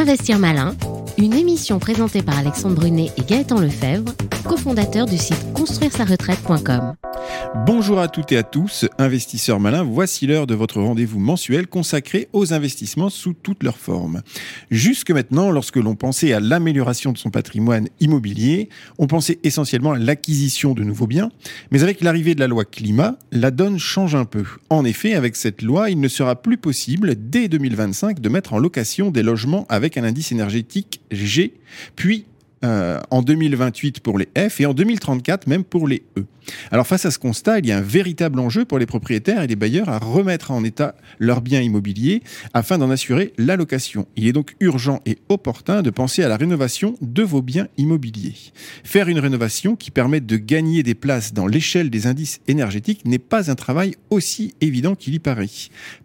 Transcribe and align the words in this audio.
Investir 0.00 0.38
Malin, 0.38 0.74
une 1.18 1.34
émission 1.34 1.78
présentée 1.78 2.22
par 2.22 2.38
Alexandre 2.38 2.76
Brunet 2.76 3.10
et 3.18 3.22
Gaëtan 3.22 3.60
Lefebvre, 3.60 4.14
cofondateurs 4.44 5.04
du 5.04 5.18
site 5.18 5.52
construire-sa-retraite.com. 5.52 6.94
Bonjour 7.66 7.98
à 7.98 8.06
toutes 8.06 8.30
et 8.30 8.36
à 8.36 8.42
tous, 8.44 8.86
investisseurs 8.98 9.58
malins, 9.58 9.82
voici 9.82 10.26
l'heure 10.26 10.46
de 10.46 10.54
votre 10.54 10.80
rendez-vous 10.80 11.18
mensuel 11.18 11.66
consacré 11.66 12.28
aux 12.32 12.52
investissements 12.52 13.10
sous 13.10 13.32
toutes 13.32 13.64
leurs 13.64 13.76
formes. 13.76 14.22
Jusque 14.70 15.10
maintenant, 15.10 15.50
lorsque 15.50 15.76
l'on 15.76 15.96
pensait 15.96 16.32
à 16.32 16.38
l'amélioration 16.38 17.10
de 17.10 17.18
son 17.18 17.30
patrimoine 17.30 17.88
immobilier, 17.98 18.68
on 18.98 19.08
pensait 19.08 19.40
essentiellement 19.42 19.92
à 19.92 19.98
l'acquisition 19.98 20.74
de 20.74 20.84
nouveaux 20.84 21.08
biens, 21.08 21.30
mais 21.72 21.82
avec 21.82 22.02
l'arrivée 22.02 22.36
de 22.36 22.40
la 22.40 22.46
loi 22.46 22.64
climat, 22.64 23.18
la 23.32 23.50
donne 23.50 23.78
change 23.78 24.14
un 24.14 24.26
peu. 24.26 24.44
En 24.68 24.84
effet, 24.84 25.14
avec 25.14 25.34
cette 25.34 25.62
loi, 25.62 25.90
il 25.90 25.98
ne 25.98 26.08
sera 26.08 26.36
plus 26.40 26.56
possible, 26.56 27.14
dès 27.18 27.48
2025, 27.48 28.20
de 28.20 28.28
mettre 28.28 28.52
en 28.52 28.58
location 28.58 29.10
des 29.10 29.24
logements 29.24 29.66
avec 29.68 29.96
un 29.96 30.04
indice 30.04 30.30
énergétique 30.30 31.00
G, 31.10 31.54
puis 31.96 32.26
euh, 32.64 33.00
en 33.10 33.22
2028 33.22 34.00
pour 34.00 34.18
les 34.18 34.28
F 34.36 34.60
et 34.60 34.66
en 34.66 34.74
2034 34.74 35.46
même 35.46 35.64
pour 35.64 35.88
les 35.88 36.02
E. 36.18 36.24
Alors 36.70 36.86
face 36.86 37.06
à 37.06 37.10
ce 37.10 37.18
constat, 37.18 37.58
il 37.58 37.66
y 37.66 37.72
a 37.72 37.78
un 37.78 37.82
véritable 37.82 38.38
enjeu 38.38 38.64
pour 38.64 38.78
les 38.78 38.86
propriétaires 38.86 39.42
et 39.42 39.46
les 39.46 39.56
bailleurs 39.56 39.88
à 39.88 39.98
remettre 39.98 40.50
en 40.50 40.62
état 40.64 40.94
leurs 41.18 41.40
biens 41.40 41.60
immobiliers 41.60 42.22
afin 42.52 42.78
d'en 42.78 42.90
assurer 42.90 43.32
l'allocation. 43.38 44.06
Il 44.16 44.26
est 44.26 44.32
donc 44.32 44.56
urgent 44.60 45.00
et 45.06 45.18
opportun 45.28 45.82
de 45.82 45.90
penser 45.90 46.22
à 46.22 46.28
la 46.28 46.36
rénovation 46.36 46.96
de 47.00 47.22
vos 47.22 47.42
biens 47.42 47.68
immobiliers. 47.78 48.34
Faire 48.84 49.08
une 49.08 49.18
rénovation 49.18 49.76
qui 49.76 49.90
permette 49.90 50.26
de 50.26 50.36
gagner 50.36 50.82
des 50.82 50.94
places 50.94 51.32
dans 51.32 51.46
l'échelle 51.46 51.90
des 51.90 52.06
indices 52.06 52.40
énergétiques 52.46 53.06
n'est 53.06 53.18
pas 53.18 53.50
un 53.50 53.54
travail 53.54 53.94
aussi 54.10 54.54
évident 54.60 54.94
qu'il 54.94 55.14
y 55.14 55.18
paraît. 55.18 55.48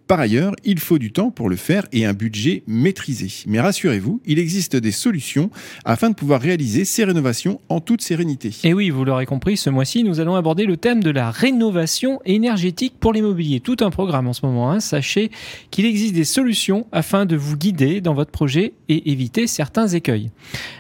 Par 0.08 0.20
ailleurs, 0.20 0.54
il 0.64 0.80
faut 0.80 1.00
du 1.00 1.12
temps 1.12 1.32
pour 1.32 1.50
le 1.50 1.56
faire 1.56 1.86
et 1.92 2.06
un 2.06 2.14
budget 2.14 2.62
maîtrisé. 2.68 3.44
Mais 3.48 3.60
rassurez-vous, 3.60 4.22
il 4.26 4.38
existe 4.38 4.76
des 4.76 4.92
solutions 4.92 5.50
afin 5.84 6.12
de 6.12 6.16
pouvoir 6.16 6.42
réaliser 6.42 6.86
ces 6.86 7.04
rénovations 7.04 7.60
en 7.70 7.80
toute 7.80 8.02
sérénité. 8.02 8.52
Et 8.64 8.76
oui, 8.76 8.92
vous 8.92 9.04
l'aurez 9.04 9.26
compris, 9.26 9.58
ce 9.58 9.72
mois-ci, 9.72 10.04
nous 10.04 10.20
allons 10.20 10.36
aborder 10.36 10.66
le 10.66 10.78
thème 10.78 11.02
de 11.02 11.10
la 11.10 11.32
rénovation 11.32 12.20
énergétique 12.24 12.94
pour 13.00 13.14
l'immobilier. 13.14 13.62
Tout 13.62 13.78
un 13.80 13.90
programme 13.90 14.28
en 14.28 14.34
ce 14.34 14.46
moment. 14.46 14.72
Hein. 14.72 14.80
Sachez 14.80 15.32
qu'il 15.72 15.86
existe 15.86 16.14
des 16.14 16.24
solutions 16.24 16.86
afin 16.92 17.26
de 17.26 17.36
vous 17.36 17.58
guider 17.58 18.00
dans 18.00 18.14
votre 18.14 18.32
projet 18.32 18.74
et 18.90 19.12
éviter 19.12 19.48
certains 19.48 19.88
écueils. 19.88 20.30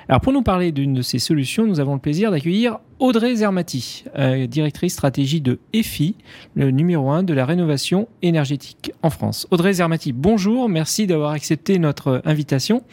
Alors 0.07 0.22
pour 0.22 0.33
nous 0.33 0.44
parler 0.44 0.72
d'une 0.72 0.94
de 0.94 1.02
ces 1.02 1.17
solutions, 1.17 1.66
nous 1.66 1.80
avons 1.80 1.95
le 1.95 2.00
plaisir 2.00 2.30
d'accueillir 2.30 2.78
Audrey 2.99 3.35
Zermati, 3.35 4.05
euh, 4.17 4.47
directrice 4.47 4.93
stratégie 4.93 5.41
de 5.41 5.59
EFI, 5.73 6.15
le 6.55 6.71
numéro 6.71 7.09
1 7.09 7.23
de 7.23 7.33
la 7.33 7.45
rénovation 7.45 8.07
énergétique 8.21 8.93
en 9.03 9.09
France. 9.09 9.47
Audrey 9.51 9.73
Zermati, 9.73 10.13
bonjour, 10.13 10.69
merci 10.69 11.05
d'avoir 11.05 11.31
accepté 11.31 11.77
notre 11.77 12.21
invitation. 12.23 12.83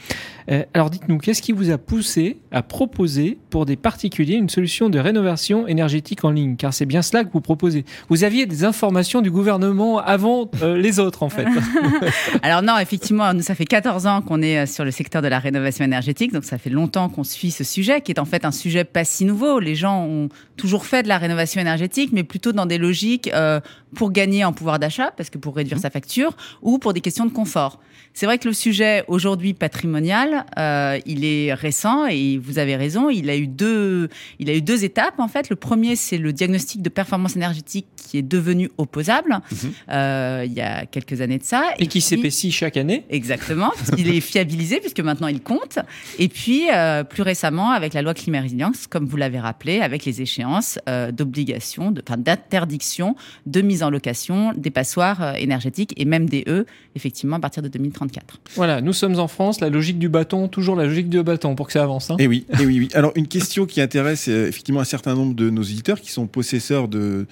Euh, 0.51 0.65
alors 0.75 0.91
dites-nous, 0.91 1.19
qu'est-ce 1.19 1.41
qui 1.41 1.53
vous 1.53 1.71
a 1.71 1.79
poussé 1.79 2.39
à 2.51 2.65
proposer 2.65 3.39
pour 3.49 3.65
des 3.65 3.77
particuliers 3.77 4.35
une 4.35 4.49
solution 4.49 4.91
de 4.91 4.99
rénovation 4.99 5.69
énergétique 5.69 6.25
en 6.25 6.33
ligne? 6.33 6.57
Car 6.57 6.75
c'est 6.75 6.85
bien 6.85 7.03
cela 7.03 7.23
que 7.23 7.31
vous 7.33 7.41
proposez. 7.41 7.85
Vous 8.09 8.25
aviez 8.25 8.47
des 8.47 8.65
informations 8.65 9.21
du 9.21 9.31
gouvernement 9.31 10.01
avant 10.01 10.51
euh, 10.63 10.77
les 10.77 10.99
autres, 10.99 11.23
en 11.23 11.29
fait. 11.29 11.47
alors 12.43 12.63
non, 12.63 12.77
effectivement, 12.79 13.33
nous, 13.35 13.43
ça 13.43 13.55
fait 13.55 13.67
14 13.67 14.07
ans 14.09 14.21
qu'on 14.21 14.43
est 14.43 14.67
sur 14.67 14.85
le 14.85 14.91
secteur 14.91 15.23
de 15.23 15.29
la 15.29 15.39
rénovation 15.39 15.85
énergétique, 15.85 16.33
donc 16.33 16.43
ça 16.43 16.59
fait 16.59 16.71
longtemps 16.71 17.09
qu'on 17.09 17.23
suit 17.23 17.53
ce 17.53 17.63
sujet, 17.63 18.01
qui 18.01 18.11
est 18.11 18.19
en 18.19 18.25
fait 18.25 18.45
un 18.45 18.51
sujet 18.51 18.83
pas 18.83 19.05
si 19.05 19.25
nouveau. 19.25 19.61
Les 19.61 19.77
gens 19.77 19.92
ont 20.01 20.29
toujours 20.57 20.87
fait 20.87 21.03
de 21.03 21.09
la 21.09 21.19
rénovation 21.19 21.61
énergétique, 21.61 22.11
mais 22.13 22.25
plutôt 22.25 22.53
dans 22.53 22.67
des 22.67 22.79
logiques 22.79 23.31
euh, 23.33 23.61
pour 23.95 24.13
gagner 24.13 24.45
en 24.45 24.53
pouvoir 24.53 24.79
d'achat, 24.79 25.13
parce 25.17 25.31
que 25.31 25.39
pour 25.39 25.57
réduire 25.57 25.79
mmh. 25.79 25.83
sa 25.83 25.91
facture, 25.91 26.37
ou 26.63 26.79
pour 26.79 26.93
des 26.93 27.01
questions 27.01 27.27
de 27.27 27.33
confort. 27.33 27.81
C'est 28.15 28.27
vrai 28.27 28.39
que 28.39 28.49
le 28.49 28.55
sujet 28.55 29.05
aujourd'hui 29.09 29.55
patrimonial, 29.55 30.45
euh, 30.59 30.99
il 31.07 31.25
est 31.25 31.55
récent 31.55 32.07
et 32.07 32.39
vous 32.39 32.59
avez 32.59 32.77
raison, 32.77 33.11
il 33.11 33.31
a 33.31 33.37
eu 33.37 33.47
deux, 33.47 34.09
il 34.39 34.51
a 34.51 34.55
eu 34.55 34.63
deux 34.63 34.85
étapes 34.85 35.19
en 35.19 35.29
fait. 35.29 35.49
Le 35.51 35.57
premier, 35.57 35.97
c'est 35.97 36.19
le 36.19 36.33
diagnostic 36.33 36.83
de 36.83 36.89
performance 36.89 37.37
énergétique 37.37 37.87
qui 37.97 38.19
est 38.19 38.23
devenu 38.23 38.71
opposable 38.79 39.41
mmh. 39.51 39.57
euh, 39.91 40.43
il 40.47 40.53
y 40.53 40.61
a 40.61 40.87
quelques 40.87 41.21
années 41.21 41.39
de 41.39 41.45
ça. 41.45 41.65
Et, 41.79 41.87
qui 41.87 42.01
s'épaissit 42.01 42.53
chaque 42.53 42.77
année. 42.77 43.05
Exactement, 43.11 43.71
parce 43.71 43.91
qu'il 43.91 44.15
est 44.15 44.21
fiabilisé 44.33 44.81
puisque 44.81 45.01
maintenant 45.01 45.29
il 45.29 45.41
compte. 45.41 45.79
Et 46.19 46.29
puis 46.29 46.65
plus 47.09 47.23
récemment 47.23 47.71
avec 47.71 47.95
la 47.95 48.03
loi 48.03 48.15
climat 48.15 48.41
résilience, 48.41 48.87
comme 48.87 49.07
vous 49.07 49.17
l'avez 49.17 49.39
rappelé, 49.39 49.81
avec 49.81 50.05
les 50.05 50.23
échéances 50.23 50.79
euh, 50.89 51.13
d'obligation, 51.13 51.93
d'interdiction 51.93 53.17
de, 53.47 53.61
mise 53.61 53.83
en 53.83 53.91
location 53.91 54.53
des 54.57 54.71
passoires 54.71 55.23
euh, 55.23 55.33
énergétiques 55.35 55.95
et 55.97 56.05
même 56.05 56.29
des 56.29 56.45
E, 56.47 56.67
effectivement, 56.95 57.37
à 57.37 57.41
partir 57.41 57.63
de 57.63 57.69
2034. 58.07 58.41
Voilà, 58.55 58.81
nous 58.81 58.93
sommes 58.93 59.19
en 59.19 59.29
France, 59.29 59.61
la 59.61 59.69
logique 59.69 59.99
du 59.99 60.09
bâton, 60.09 60.49
toujours 60.49 60.77
la 60.77 60.85
logique 60.85 61.09
du 61.09 61.23
bâton 61.23 61.55
pour 61.55 61.67
que 61.67 61.73
ça 61.73 61.83
avance. 61.83 62.11
Et 62.11 62.13
hein. 62.13 62.17
eh 62.21 62.27
oui, 62.27 62.47
et 62.51 62.57
eh 62.61 62.67
oui, 62.67 62.79
oui. 62.81 62.89
Alors, 62.95 63.13
une 63.15 63.29
question 63.29 63.67
qui 63.67 63.81
intéresse 63.81 64.29
euh, 64.29 64.49
effectivement 64.49 64.81
un 64.81 64.85
certain 64.85 65.15
nombre 65.15 65.35
de 65.35 65.51
nos 65.51 65.63
éditeurs 65.63 66.01
qui 66.01 66.11
sont 66.11 66.27
possesseurs 66.27 66.89
de, 66.89 67.27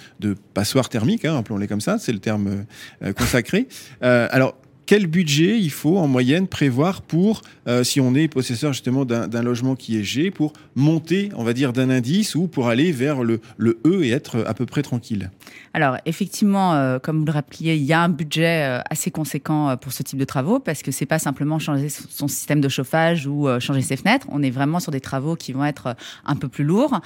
passoires 0.54 0.88
thermiques, 0.88 1.24
hein, 1.24 1.36
appelons-les 1.36 1.68
comme 1.68 1.80
ça, 1.80 1.98
c'est 1.98 2.12
le 2.12 2.18
terme 2.18 2.64
consacré. 3.16 3.68
alors, 4.00 4.54
quel 4.90 5.06
budget 5.06 5.56
il 5.56 5.70
faut 5.70 5.98
en 5.98 6.08
moyenne 6.08 6.48
prévoir 6.48 7.02
pour, 7.02 7.42
euh, 7.68 7.84
si 7.84 8.00
on 8.00 8.16
est 8.16 8.26
possesseur 8.26 8.72
justement 8.72 9.04
d'un 9.04 9.42
logement 9.42 9.76
qui 9.76 9.96
est 9.96 10.02
G, 10.02 10.32
pour 10.32 10.52
monter, 10.74 11.28
on 11.36 11.44
va 11.44 11.52
dire, 11.52 11.72
d'un 11.72 11.90
indice 11.90 12.34
ou 12.34 12.48
pour 12.48 12.66
aller 12.66 12.90
vers 12.90 13.22
le, 13.22 13.40
E 13.86 14.02
et 14.02 14.10
être 14.10 14.44
à 14.48 14.52
peu 14.52 14.66
près 14.66 14.82
tranquille? 14.82 15.30
Alors, 15.74 15.96
effectivement, 16.06 16.74
euh, 16.74 16.98
comme 16.98 17.20
vous 17.20 17.24
le 17.24 17.30
rappeliez, 17.30 17.76
il 17.76 17.84
y 17.84 17.92
a 17.92 18.02
un 18.02 18.08
budget 18.08 18.64
euh, 18.64 18.80
assez 18.90 19.12
conséquent 19.12 19.76
pour 19.76 19.92
ce 19.92 20.02
type 20.02 20.18
de 20.18 20.24
travaux 20.24 20.58
parce 20.58 20.82
que 20.82 20.90
c'est 20.90 21.06
pas 21.06 21.20
simplement 21.20 21.60
changer 21.60 21.88
son 21.88 22.26
système 22.26 22.60
de 22.60 22.68
chauffage 22.68 23.28
ou 23.28 23.46
changer 23.60 23.82
ses 23.82 23.96
fenêtres. 23.96 24.26
On 24.28 24.42
est 24.42 24.50
vraiment 24.50 24.80
sur 24.80 24.90
des 24.90 25.00
travaux 25.00 25.36
qui 25.36 25.52
vont 25.52 25.64
être 25.64 25.94
un 26.26 26.34
peu 26.34 26.48
plus 26.48 26.64
lourds. 26.64 27.00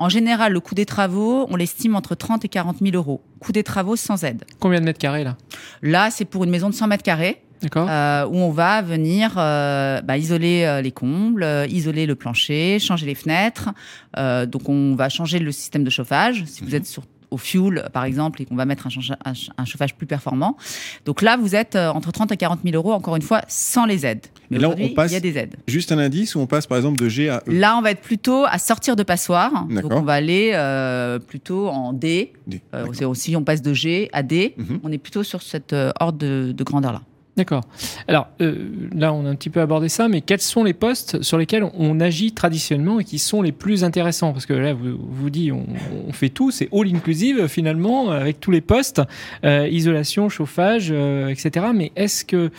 En 0.00 0.08
général, 0.08 0.52
le 0.52 0.60
coût 0.60 0.76
des 0.76 0.86
travaux, 0.86 1.46
on 1.50 1.56
l'estime 1.56 1.96
entre 1.96 2.14
30 2.14 2.44
et 2.44 2.48
40 2.48 2.78
000 2.80 2.94
euros. 2.94 3.20
Coût 3.40 3.50
des 3.50 3.64
travaux 3.64 3.96
sans 3.96 4.22
aide. 4.22 4.44
Combien 4.60 4.80
de 4.80 4.84
mètres 4.84 5.00
carrés 5.00 5.24
là? 5.24 5.36
Là, 5.82 6.10
c'est 6.10 6.24
pour 6.24 6.44
une 6.44 6.50
maison 6.50 6.68
de 6.68 6.74
100 6.74 6.86
mètres 6.88 7.04
carrés. 7.04 7.42
Euh, 7.76 8.24
où 8.26 8.36
on 8.36 8.50
va 8.50 8.82
venir 8.82 9.34
euh, 9.36 10.00
bah, 10.02 10.16
isoler 10.16 10.62
euh, 10.62 10.80
les 10.80 10.92
combles, 10.92 11.44
isoler 11.68 12.06
le 12.06 12.14
plancher, 12.14 12.78
changer 12.78 13.04
les 13.06 13.16
fenêtres. 13.16 13.70
donc 14.16 14.68
on 14.68 14.94
va 14.94 15.08
changer 15.08 15.38
le 15.38 15.50
système 15.50 15.84
de 15.84 15.90
chauffage. 15.90 16.44
Si 16.46 16.62
vous 16.62 16.70
mhm. 16.70 16.76
êtes 16.76 16.86
sur 16.86 17.02
au 17.30 17.36
fuel, 17.36 17.88
par 17.92 18.04
exemple, 18.04 18.42
et 18.42 18.44
qu'on 18.44 18.56
va 18.56 18.64
mettre 18.64 18.86
un, 18.86 19.64
chauffage 19.64 19.94
plus 19.94 20.06
performant. 20.06 20.56
Donc 21.04 21.22
là, 21.22 21.36
vous 21.36 21.54
êtes 21.54 21.76
euh, 21.76 21.90
entre 21.90 22.12
30 22.12 22.32
et 22.32 22.36
40 22.36 22.60
000 22.64 22.74
euros, 22.76 22.92
encore 22.92 23.16
une 23.16 23.22
fois, 23.22 23.42
sans 23.48 23.84
les 23.84 24.06
aides. 24.06 24.26
Mais 24.50 24.58
là, 24.58 24.70
on 24.70 24.88
passe 24.94 25.10
il 25.10 25.14
y 25.14 25.16
a 25.16 25.20
des 25.20 25.36
aides. 25.36 25.56
Juste 25.66 25.92
un 25.92 25.98
indice 25.98 26.34
où 26.34 26.40
on 26.40 26.46
passe, 26.46 26.66
par 26.66 26.78
exemple, 26.78 26.98
de 26.98 27.08
G 27.08 27.28
à 27.28 27.42
E? 27.46 27.52
Là, 27.52 27.76
on 27.76 27.82
va 27.82 27.90
être 27.90 28.00
plutôt 28.00 28.44
à 28.46 28.58
sortir 28.58 28.96
de 28.96 29.02
passoire. 29.02 29.66
Donc, 29.66 29.92
on 29.92 30.02
va 30.02 30.14
aller 30.14 30.52
euh, 30.54 31.18
plutôt 31.18 31.68
en 31.68 31.92
D. 31.92 32.32
Euh, 32.74 32.86
aussi, 33.06 33.36
on 33.36 33.44
passe 33.44 33.62
de 33.62 33.74
G 33.74 34.08
à 34.12 34.22
D. 34.22 34.54
Mhm. 34.56 34.80
On 34.82 34.92
est 34.92 34.98
plutôt 34.98 35.22
sur 35.22 35.42
cette 35.42 35.74
ordre 36.00 36.18
de 36.18 36.64
grandeur-là. 36.64 37.02
D'accord. 37.38 37.62
Alors 38.08 38.26
euh, 38.40 38.68
là, 38.92 39.12
on 39.12 39.24
a 39.24 39.28
un 39.28 39.36
petit 39.36 39.48
peu 39.48 39.60
abordé 39.60 39.88
ça, 39.88 40.08
mais 40.08 40.22
quels 40.22 40.40
sont 40.40 40.64
les 40.64 40.72
postes 40.72 41.22
sur 41.22 41.38
lesquels 41.38 41.62
on 41.72 42.00
agit 42.00 42.32
traditionnellement 42.32 42.98
et 42.98 43.04
qui 43.04 43.20
sont 43.20 43.42
les 43.42 43.52
plus 43.52 43.84
intéressants? 43.84 44.32
Parce 44.32 44.44
que 44.44 44.54
là, 44.54 44.74
vous 44.74 44.98
vous 44.98 45.30
dites, 45.30 45.52
on, 45.52 46.12
fait 46.12 46.30
tout, 46.30 46.50
c'est 46.50 46.68
all 46.72 46.88
inclusive 46.92 47.46
finalement, 47.46 48.10
avec 48.10 48.40
tous 48.40 48.50
les 48.50 48.60
postes, 48.60 49.00
euh, 49.44 49.68
isolation, 49.70 50.28
chauffage, 50.28 50.88
euh, 50.90 51.28
etc. 51.28 51.66
Mais 51.72 51.92
est-ce 51.94 52.24
que 52.24 52.50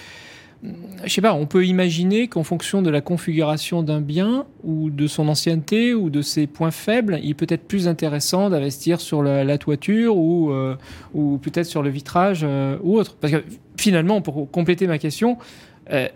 je 0.61 1.13
sais 1.13 1.21
pas, 1.21 1.33
on 1.33 1.45
peut 1.45 1.65
imaginer 1.65 2.27
qu'en 2.27 2.43
fonction 2.43 2.81
de 2.81 2.89
la 2.89 2.99
configuration 2.99 3.81
d'un 3.81 4.01
bien 4.01 4.45
ou 4.63 4.89
de 4.89 5.07
son 5.07 5.29
ancienneté 5.29 5.93
ou 5.93 6.09
de 6.09 6.21
ses 6.21 6.47
points 6.47 6.71
faibles, 6.71 7.19
il 7.23 7.35
peut 7.35 7.47
être 7.49 7.65
plus 7.65 7.87
intéressant 7.87 8.49
d'investir 8.49 8.99
sur 8.99 9.23
la, 9.23 9.57
toiture 9.57 10.17
ou, 10.17 10.51
euh, 10.51 10.75
ou 11.13 11.37
peut-être 11.37 11.65
sur 11.65 11.81
le 11.81 11.89
vitrage 11.89 12.41
euh, 12.43 12.77
ou 12.83 12.97
autre. 12.97 13.15
Parce 13.15 13.31
que 13.31 13.43
finalement, 13.77 14.21
pour 14.21 14.51
compléter 14.51 14.85
ma 14.85 14.97
question, 14.97 15.37
euh, 15.91 16.09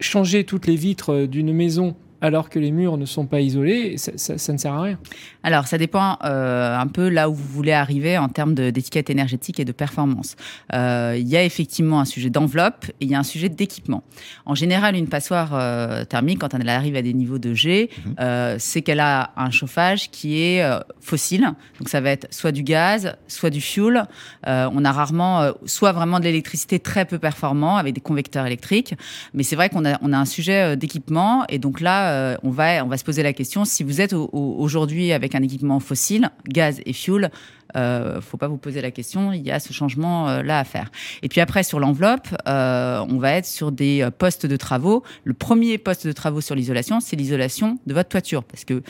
changer 0.00 0.44
toutes 0.44 0.66
les 0.66 0.76
vitres 0.76 1.26
d'une 1.26 1.52
maison 1.52 1.94
alors 2.24 2.48
que 2.48 2.58
les 2.58 2.70
murs 2.70 2.96
ne 2.96 3.04
sont 3.04 3.26
pas 3.26 3.40
isolés, 3.40 3.96
ça, 3.98 4.52
ne 4.52 4.56
sert 4.56 4.72
à 4.72 4.80
rien. 4.80 4.98
Alors, 5.42 5.66
ça 5.66 5.76
dépend 5.76 6.16
euh, 6.24 6.74
un 6.74 6.86
peu 6.86 7.10
là 7.10 7.28
où 7.28 7.34
vous 7.34 7.46
voulez 7.48 7.72
arriver 7.72 8.16
en 8.16 8.30
termes 8.30 8.54
d'étiquette 8.54 9.10
énergétique 9.10 9.60
et 9.60 9.66
de 9.66 9.72
performance. 9.72 10.34
Euh, 10.72 11.16
il 11.18 11.28
y 11.28 11.36
a 11.36 11.44
effectivement 11.44 12.00
un 12.00 12.06
sujet 12.06 12.30
d'enveloppe 12.30 12.86
et 12.88 13.04
il 13.04 13.10
y 13.10 13.14
a 13.14 13.18
un 13.18 13.24
sujet 13.24 13.50
d'équipement. 13.50 14.04
En 14.46 14.54
général, 14.54 14.96
une 14.96 15.08
passoire 15.08 15.50
euh, 15.52 16.06
thermique, 16.06 16.38
quand 16.38 16.54
elle 16.54 16.66
arrive 16.66 16.96
à 16.96 17.02
des 17.02 17.12
niveaux 17.12 17.38
de 17.38 17.52
G, 17.52 17.90
mhm. 18.06 18.56
c'est 18.58 18.80
qu'elle 18.80 19.00
a 19.00 19.32
un 19.36 19.50
chauffage 19.50 20.10
qui 20.10 20.40
est 20.40 20.64
fossile. 21.00 21.52
Donc, 21.78 21.90
ça 21.90 22.00
va 22.00 22.08
être 22.08 22.26
soit 22.32 22.52
du 22.52 22.62
gaz, 22.62 23.16
soit 23.28 23.50
du 23.50 23.60
fuel. 23.60 24.04
on 24.46 24.84
a 24.84 24.92
rarement 24.92 25.52
soit 25.66 25.92
vraiment 25.92 26.20
de 26.20 26.24
l'électricité 26.24 26.78
très 26.78 27.04
peu 27.04 27.18
performant 27.18 27.76
avec 27.76 27.92
des 27.92 28.00
convecteurs 28.00 28.46
électriques. 28.46 28.94
Mais 29.34 29.42
c'est 29.42 29.56
vrai 29.56 29.68
qu'on 29.68 29.84
a, 29.84 29.98
on 30.00 30.14
a 30.14 30.16
un 30.16 30.24
sujet 30.24 30.74
d'équipement 30.78 31.44
et 31.50 31.58
donc 31.58 31.82
là, 31.82 32.13
euh, 32.14 32.36
on, 32.42 32.50
va, 32.50 32.84
on 32.84 32.88
va 32.88 32.96
se 32.96 33.04
poser 33.04 33.22
la 33.22 33.32
question, 33.32 33.64
si 33.64 33.82
vous 33.82 34.00
êtes 34.00 34.12
aujourd'hui 34.12 35.12
avec 35.12 35.34
un 35.34 35.42
équipement 35.42 35.80
fossile, 35.80 36.30
gaz 36.48 36.80
et 36.86 36.92
fuel, 36.92 37.30
euh, 37.76 38.20
faut 38.20 38.36
pas 38.36 38.48
vous 38.48 38.56
poser 38.56 38.80
la 38.80 38.90
question, 38.90 39.32
il 39.32 39.42
y 39.42 39.50
a 39.50 39.60
ce 39.60 39.72
changement 39.72 40.28
euh, 40.28 40.42
là 40.42 40.58
à 40.58 40.64
faire. 40.64 40.90
Et 41.22 41.28
puis 41.28 41.40
après 41.40 41.62
sur 41.62 41.80
l'enveloppe, 41.80 42.28
euh, 42.46 43.04
on 43.08 43.18
va 43.18 43.32
être 43.32 43.46
sur 43.46 43.72
des 43.72 44.02
euh, 44.02 44.10
postes 44.10 44.46
de 44.46 44.56
travaux. 44.56 45.02
Le 45.24 45.34
premier 45.34 45.78
poste 45.78 46.06
de 46.06 46.12
travaux 46.12 46.40
sur 46.40 46.54
l'isolation, 46.54 47.00
c'est 47.00 47.16
l'isolation 47.16 47.78
de 47.86 47.94
votre 47.94 48.08
toiture, 48.08 48.44
parce 48.44 48.64
que 48.64 48.82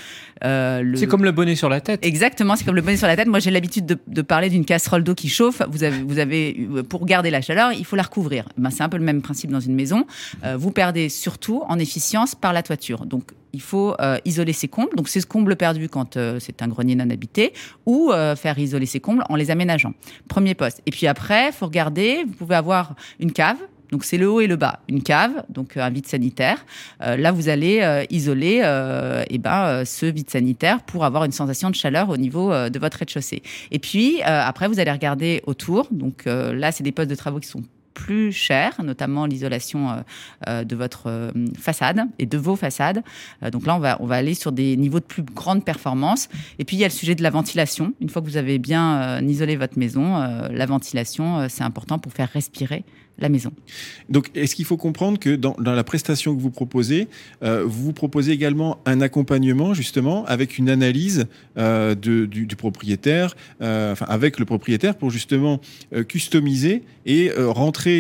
euh, 0.45 0.83
le... 0.83 0.97
C'est 0.97 1.07
comme 1.07 1.25
le 1.25 1.33
bonnet 1.33 1.57
sur 1.57 1.69
la 1.69 1.81
tête. 1.81 2.05
Exactement, 2.05 2.57
c'est 2.57 2.65
comme 2.65 2.75
le 2.75 2.83
bonnet 2.83 2.97
sur 2.97 3.07
la 3.07 3.17
tête. 3.17 3.29
Moi, 3.29 3.39
j'ai 3.39 3.51
l'habitude 3.51 3.87
de, 3.87 3.99
de 4.07 4.23
parler 4.23 4.51
d'une 4.51 4.65
casserole 4.65 5.05
d'eau 5.05 5.15
qui 5.15 5.29
chauffe. 5.29 5.63
Vous 5.69 5.85
avez, 5.85 6.03
vous 6.03 6.19
avez, 6.19 6.69
pour 6.89 7.07
garder 7.07 7.31
la 7.31 7.41
chaleur, 7.41 7.73
il 7.73 7.85
faut 7.85 7.97
la 7.97 8.03
recouvrir. 8.03 8.49
Ben, 8.59 8.71
c'est 8.71 8.83
un 8.83 8.89
peu 8.89 8.99
le 8.99 9.05
même 9.05 9.23
principe 9.23 9.51
dans 9.51 9.61
une 9.61 9.75
maison. 9.75 10.07
Euh, 10.45 10.57
vous 10.57 10.71
perdez 10.71 11.09
surtout 11.09 11.63
en 11.69 11.79
efficience 11.79 12.35
par 12.35 12.53
la 12.53 12.63
toiture. 12.63 13.07
Donc, 13.07 13.25
il 13.55 13.63
faut 13.63 13.95
euh, 14.01 14.19
isoler 14.25 14.53
ces 14.53 14.69
combles. 14.69 14.95
Donc, 14.97 15.09
c'est 15.09 15.21
ce 15.21 15.27
comble 15.27 15.57
perdu 15.57 15.89
quand 15.89 16.17
euh, 16.17 16.39
c'est 16.41 16.61
un 16.61 16.69
grenier 16.69 16.97
non 16.97 17.09
habité, 17.09 17.53
ou 17.87 18.11
euh, 18.11 18.35
faire 18.37 18.59
isoler 18.59 18.87
ces 18.87 19.01
combles 19.01 19.25
en 19.29 19.37
les 19.37 19.51
aménageant. 19.51 19.95
Premier 20.29 20.55
poste. 20.55 20.83
Et 20.87 20.91
puis 20.91 21.07
après, 21.07 21.53
faut 21.53 21.67
regarder. 21.67 22.25
Vous 22.27 22.35
pouvez 22.35 22.57
avoir 22.57 22.95
une 23.21 23.33
cave. 23.33 23.57
Donc 23.93 24.05
c'est 24.05 24.19
le 24.19 24.29
haut 24.29 24.41
et 24.41 24.49
le 24.49 24.57
bas, 24.57 24.81
une 24.89 25.05
cave, 25.05 25.45
donc 25.51 25.77
un 25.77 25.89
vide 25.89 26.07
sanitaire. 26.07 26.65
Là, 26.99 27.31
vous 27.31 27.49
allez 27.49 28.07
isoler 28.11 28.63
euh, 28.65 29.23
eh 29.31 29.39
ben, 29.39 29.85
ce 29.85 30.07
vide 30.07 30.29
sanitaire 30.29 30.83
pour 30.83 31.05
avoir 31.05 31.23
une 31.23 31.33
sensation 31.33 31.71
de 31.71 31.77
chaleur 31.77 32.09
au 32.09 32.17
niveau 32.17 32.51
de 32.51 32.79
votre 32.81 32.99
rez-de-chaussée. 32.99 33.43
Et 33.71 33.79
puis 33.79 34.21
après, 34.23 34.67
vous 34.67 34.81
allez 34.81 34.91
regarder 34.91 35.43
autour. 35.47 35.87
Donc 35.93 36.25
là, 36.25 36.73
c'est 36.73 36.83
des 36.83 36.91
postes 36.91 37.11
de 37.11 37.15
travaux 37.15 37.39
qui 37.39 37.47
sont 37.47 37.63
plus 37.95 38.33
chers, 38.33 38.83
notamment 38.83 39.25
l'isolation 39.25 39.91
euh, 39.91 39.95
euh, 40.49 40.65
de 40.65 40.77
votre 40.77 41.05
euh, 41.07 41.31
façade 41.59 42.01
et 42.19 42.27
de 42.27 42.37
vos 42.37 42.57
façades. 42.57 43.03
Donc 43.53 43.67
là, 43.67 43.77
on 43.77 43.79
va, 43.79 43.97
on 44.01 44.07
va 44.07 44.17
aller 44.17 44.35
sur 44.35 44.53
des 44.53 44.77
niveaux 44.77 45.01
de 45.01 45.05
plus 45.05 45.23
grande 45.23 45.65
performance. 45.65 46.29
Et 46.59 46.65
puis, 46.65 46.77
il 46.77 46.81
y 46.81 46.85
a 46.85 46.89
le 46.89 46.93
sujet 46.93 47.15
de 47.15 47.23
la 47.23 47.31
ventilation. 47.31 47.95
Une 48.01 48.09
fois 48.09 48.21
que 48.21 48.27
vous 48.27 48.37
avez 48.37 48.59
bien 48.59 49.21
isolé 49.23 49.57
votre 49.57 49.79
maison, 49.79 50.19
la 50.51 50.67
ventilation, 50.67 51.49
c'est 51.49 51.63
important 51.63 51.99
pour 51.99 52.13
faire 52.13 52.29
respirer 52.29 52.85
la 53.19 53.29
maison. 53.29 53.53
Donc, 54.09 54.31
est-ce 54.35 54.55
qu'il 54.55 54.65
faut 54.65 54.77
comprendre 54.77 55.19
que 55.19 55.37
dans, 55.37 55.55
la 55.59 55.85
prestation 55.85 56.35
que 56.35 56.41
vous 56.41 56.51
proposez, 56.51 57.09
euh, 57.43 57.65
vous 57.65 57.93
proposez 57.93 58.33
également 58.33 58.81
un 58.87 59.01
accompagnement, 59.01 59.75
justement, 59.75 60.25
avec 60.27 60.59
une 60.59 60.69
analyse 60.69 61.27
du, 61.57 62.57
propriétaire, 62.57 63.37
enfin, 63.61 64.07
avec 64.09 64.39
le 64.39 64.45
propriétaire, 64.45 64.97
pour 64.97 65.11
justement 65.11 65.61
customiser 66.09 66.83
et 67.07 67.31
euh, 67.31 67.51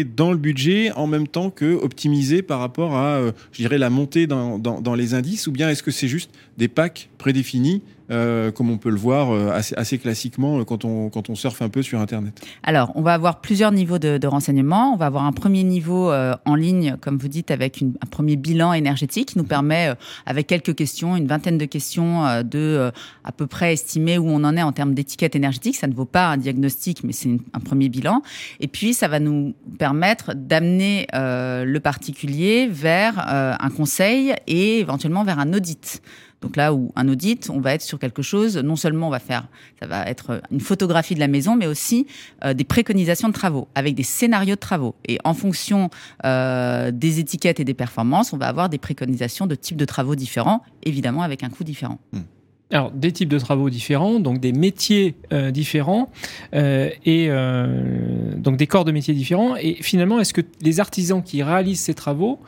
dans 0.05 0.33
le 0.33 0.39
budget 0.39 0.93
en 0.93 1.07
même 1.07 1.29
temps 1.29 1.51
que 1.51 1.75
optimiser 1.75 2.43
par 2.43 2.61
rapport 2.61 2.97
à, 2.97 3.17
euh, 3.17 3.33
je 3.53 3.59
dirais, 3.59 3.79
la 3.79 3.91
montée 3.91 4.27
dans 4.27 4.95
les 4.97 5.15
indices, 5.15 5.47
ou 5.47 5.53
bien 5.53 5.69
est-ce 5.69 5.83
que 5.83 5.91
c'est 5.91 6.09
juste 6.09 6.31
des 6.57 6.69
packs 6.69 7.11
prédéfinis 7.19 7.83
euh, 8.11 8.51
comme 8.51 8.69
on 8.69 8.77
peut 8.77 8.91
le 8.91 8.97
voir 8.97 9.31
euh, 9.33 9.51
assez, 9.51 9.97
classiquement 9.97 10.61
euh, 10.61 10.65
quand 10.65 10.85
on, 10.85 11.09
quand 11.09 11.31
on 11.31 11.35
surfe 11.35 11.63
un 11.63 11.71
peu 11.71 11.83
sur 11.83 12.01
Internet. 12.01 12.39
Alors, 12.63 12.93
on 12.97 13.01
va 13.01 13.15
avoir 13.15 13.41
plusieurs 13.41 13.73
niveaux 13.73 13.99
de, 13.99 14.19
de 14.19 14.27
renseignement. 14.27 14.93
On 14.93 14.97
va 14.97 15.07
avoir 15.07 15.25
un 15.25 15.33
premier 15.33 15.63
niveau 15.63 16.13
en 16.13 16.55
ligne, 16.55 16.97
comme 17.01 17.17
vous 17.17 17.29
dites, 17.29 17.51
avec 17.51 17.83
un 17.83 18.07
premier 18.07 18.37
bilan 18.37 18.73
énergétique 18.73 19.29
qui 19.29 19.39
nous 19.39 19.45
permet, 19.45 19.95
avec 20.27 20.47
quelques 20.47 20.75
questions, 20.75 21.17
une 21.17 21.27
vingtaine 21.27 21.57
de 21.57 21.65
questions, 21.65 22.43
de 22.43 22.91
à 23.25 23.33
peu 23.33 23.47
près 23.47 23.73
estimer 23.73 24.19
où 24.19 24.29
on 24.29 24.45
en 24.45 24.57
est 24.57 24.63
en 24.63 24.73
termes 24.73 24.95
d'étiquette 24.95 25.35
énergétique. 25.35 25.77
Ça 25.77 25.87
ne 25.87 25.95
vaut 25.95 26.05
pas 26.05 26.29
un 26.29 26.37
diagnostic, 26.37 27.05
mais 27.05 27.13
c'est 27.13 27.39
un 27.53 27.61
premier 27.61 27.89
bilan. 27.89 28.23
Et 28.61 28.69
puis, 28.69 28.95
ça 28.95 29.09
va 29.09 29.21
nous 29.21 29.55
permettre 29.79 30.35
d'amener 30.35 31.07
le 31.13 31.79
particulier 31.79 32.69
vers 32.71 33.19
un 33.19 33.71
conseil 33.71 34.35
et 34.47 34.81
éventuellement 34.81 35.25
vers 35.25 35.39
un 35.39 35.53
audit. 35.53 36.03
Donc 36.45 36.57
là 36.57 36.75
où 36.75 36.93
un 36.95 37.09
audit, 37.09 37.49
on 37.49 37.59
va 37.59 37.73
être 37.73 37.81
sur 37.81 37.99
quelque 37.99 38.21
chose, 38.21 38.59
non 38.59 38.77
seulement 38.77 39.07
on 39.07 39.11
va 39.11 39.19
faire, 39.19 39.49
ça 39.81 39.87
va 39.87 40.05
être 40.05 40.43
une 40.51 40.61
photographie 40.61 41.15
de 41.15 41.21
la 41.21 41.27
maison, 41.27 41.57
mais 41.57 41.67
aussi 41.67 42.07
euh, 42.45 42.53
des 42.53 42.65
préconisations 42.65 43.29
de 43.29 43.33
travaux, 43.33 43.67
avec 43.75 43.95
des 43.95 44.03
scénarios 44.03 44.55
de 44.55 44.61
travaux. 44.61 44.95
Et 45.09 45.19
en 45.25 45.33
fonction 45.33 45.89
euh, 46.27 46.91
des 46.91 47.19
étiquettes 47.19 47.61
et 47.61 47.65
des 47.65 47.73
performances, 47.73 48.35
on 48.35 48.37
va 48.37 48.47
avoir 48.47 48.69
des 48.69 48.77
préconisations 48.77 49.47
de 49.47 49.55
types 49.55 49.79
de 49.79 49.87
travaux 49.87 50.17
différents, 50.17 50.63
évidemment 50.83 51.23
avec 51.23 51.43
un 51.43 51.49
coût 51.49 51.65
différent. 51.65 51.99
Alors, 52.71 52.91
des 52.91 53.13
types 53.13 53.29
de 53.29 53.39
travaux 53.39 53.69
différents, 53.69 54.21
donc 54.21 54.41
des 54.41 54.53
métiers 54.53 55.15
euh, 55.33 55.51
différents, 55.51 56.11
euh, 56.55 56.89
et 57.05 57.27
euh, 57.29 58.35
donc 58.37 58.57
des 58.57 58.67
corps 58.67 58.87
de 58.87 58.93
métiers 58.93 59.13
différents. 59.13 59.55
Et 59.57 59.75
finalement, 59.75 60.19
est-ce 60.19 60.33
que 60.33 60.41
les 60.63 60.81
artisans 60.81 61.23
qui 61.23 61.43
réalisent 61.43 61.81
ces 61.81 61.95
travaux 61.95 62.41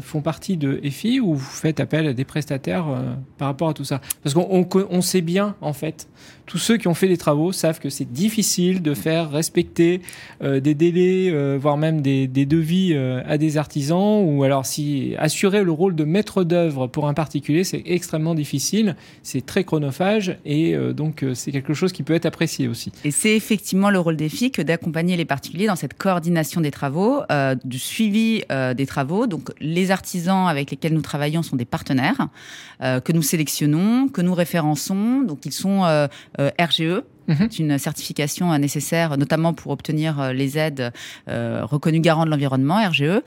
font 0.00 0.20
partie 0.20 0.56
de 0.56 0.80
EFI 0.82 1.20
ou 1.20 1.34
vous 1.36 1.38
faites 1.38 1.78
appel 1.78 2.08
à 2.08 2.12
des 2.12 2.24
prestataires 2.24 2.86
par 3.38 3.46
rapport 3.46 3.68
à 3.68 3.72
tout 3.72 3.84
ça? 3.84 4.00
Parce 4.24 4.34
qu'on 4.34 4.48
on, 4.50 4.66
on 4.90 5.00
sait 5.00 5.20
bien, 5.20 5.54
en 5.60 5.72
fait, 5.72 6.08
tous 6.44 6.58
ceux 6.58 6.76
qui 6.76 6.88
ont 6.88 6.94
fait 6.94 7.06
des 7.06 7.16
travaux 7.16 7.52
savent 7.52 7.78
que 7.78 7.88
c'est 7.88 8.10
difficile 8.12 8.82
de 8.82 8.94
faire 8.94 9.30
respecter 9.30 10.00
des 10.42 10.74
délais, 10.74 11.56
voire 11.56 11.76
même 11.76 12.00
des, 12.00 12.26
devis 12.26 12.96
à 12.96 13.38
des 13.38 13.56
artisans, 13.56 14.24
ou 14.26 14.42
alors 14.42 14.66
si 14.66 15.14
assurer 15.18 15.62
le 15.62 15.70
rôle 15.70 15.94
de 15.94 16.02
maître 16.02 16.42
d'œuvre 16.42 16.88
pour 16.88 17.06
un 17.06 17.14
particulier, 17.14 17.62
c'est 17.62 17.84
extrêmement 17.86 18.34
difficile, 18.34 18.96
très 19.44 19.64
chronophage, 19.64 20.36
et 20.44 20.74
euh, 20.74 20.92
donc 20.92 21.22
euh, 21.22 21.34
c'est 21.34 21.52
quelque 21.52 21.74
chose 21.74 21.92
qui 21.92 22.02
peut 22.02 22.14
être 22.14 22.26
apprécié 22.26 22.68
aussi. 22.68 22.92
Et 23.04 23.10
c'est 23.10 23.34
effectivement 23.36 23.90
le 23.90 23.98
rôle 23.98 24.16
des 24.16 24.28
que 24.50 24.62
d'accompagner 24.62 25.16
les 25.16 25.24
particuliers 25.24 25.66
dans 25.66 25.76
cette 25.76 25.94
coordination 25.94 26.60
des 26.60 26.72
travaux, 26.72 27.22
euh, 27.30 27.54
du 27.64 27.78
suivi 27.78 28.42
des 28.76 28.86
travaux. 28.86 29.26
Donc 29.26 29.50
les 29.60 29.90
artisans 29.90 30.48
avec 30.48 30.70
lesquels 30.70 30.92
nous 30.92 31.02
travaillons 31.02 31.42
sont 31.42 31.56
des 31.56 31.64
partenaires 31.64 32.28
que 32.80 33.12
nous 33.12 33.22
sélectionnons, 33.22 34.08
que 34.08 34.20
nous 34.20 34.34
référençons. 34.34 35.22
Donc 35.22 35.46
ils 35.46 35.52
sont 35.52 35.82
RGE. 36.38 37.02
Mhm. 37.28 37.48
C'est 37.50 37.58
une 37.58 37.78
certification 37.78 38.52
euh, 38.52 38.58
nécessaire, 38.58 39.16
notamment 39.16 39.54
pour 39.54 39.72
obtenir 39.72 40.20
euh, 40.20 40.32
les 40.32 40.58
aides 40.58 40.92
euh, 41.28 41.64
reconnues 41.64 42.00
garants 42.00 42.24
de 42.24 42.30
l'environnement, 42.30 42.76
RGE. 42.88 43.22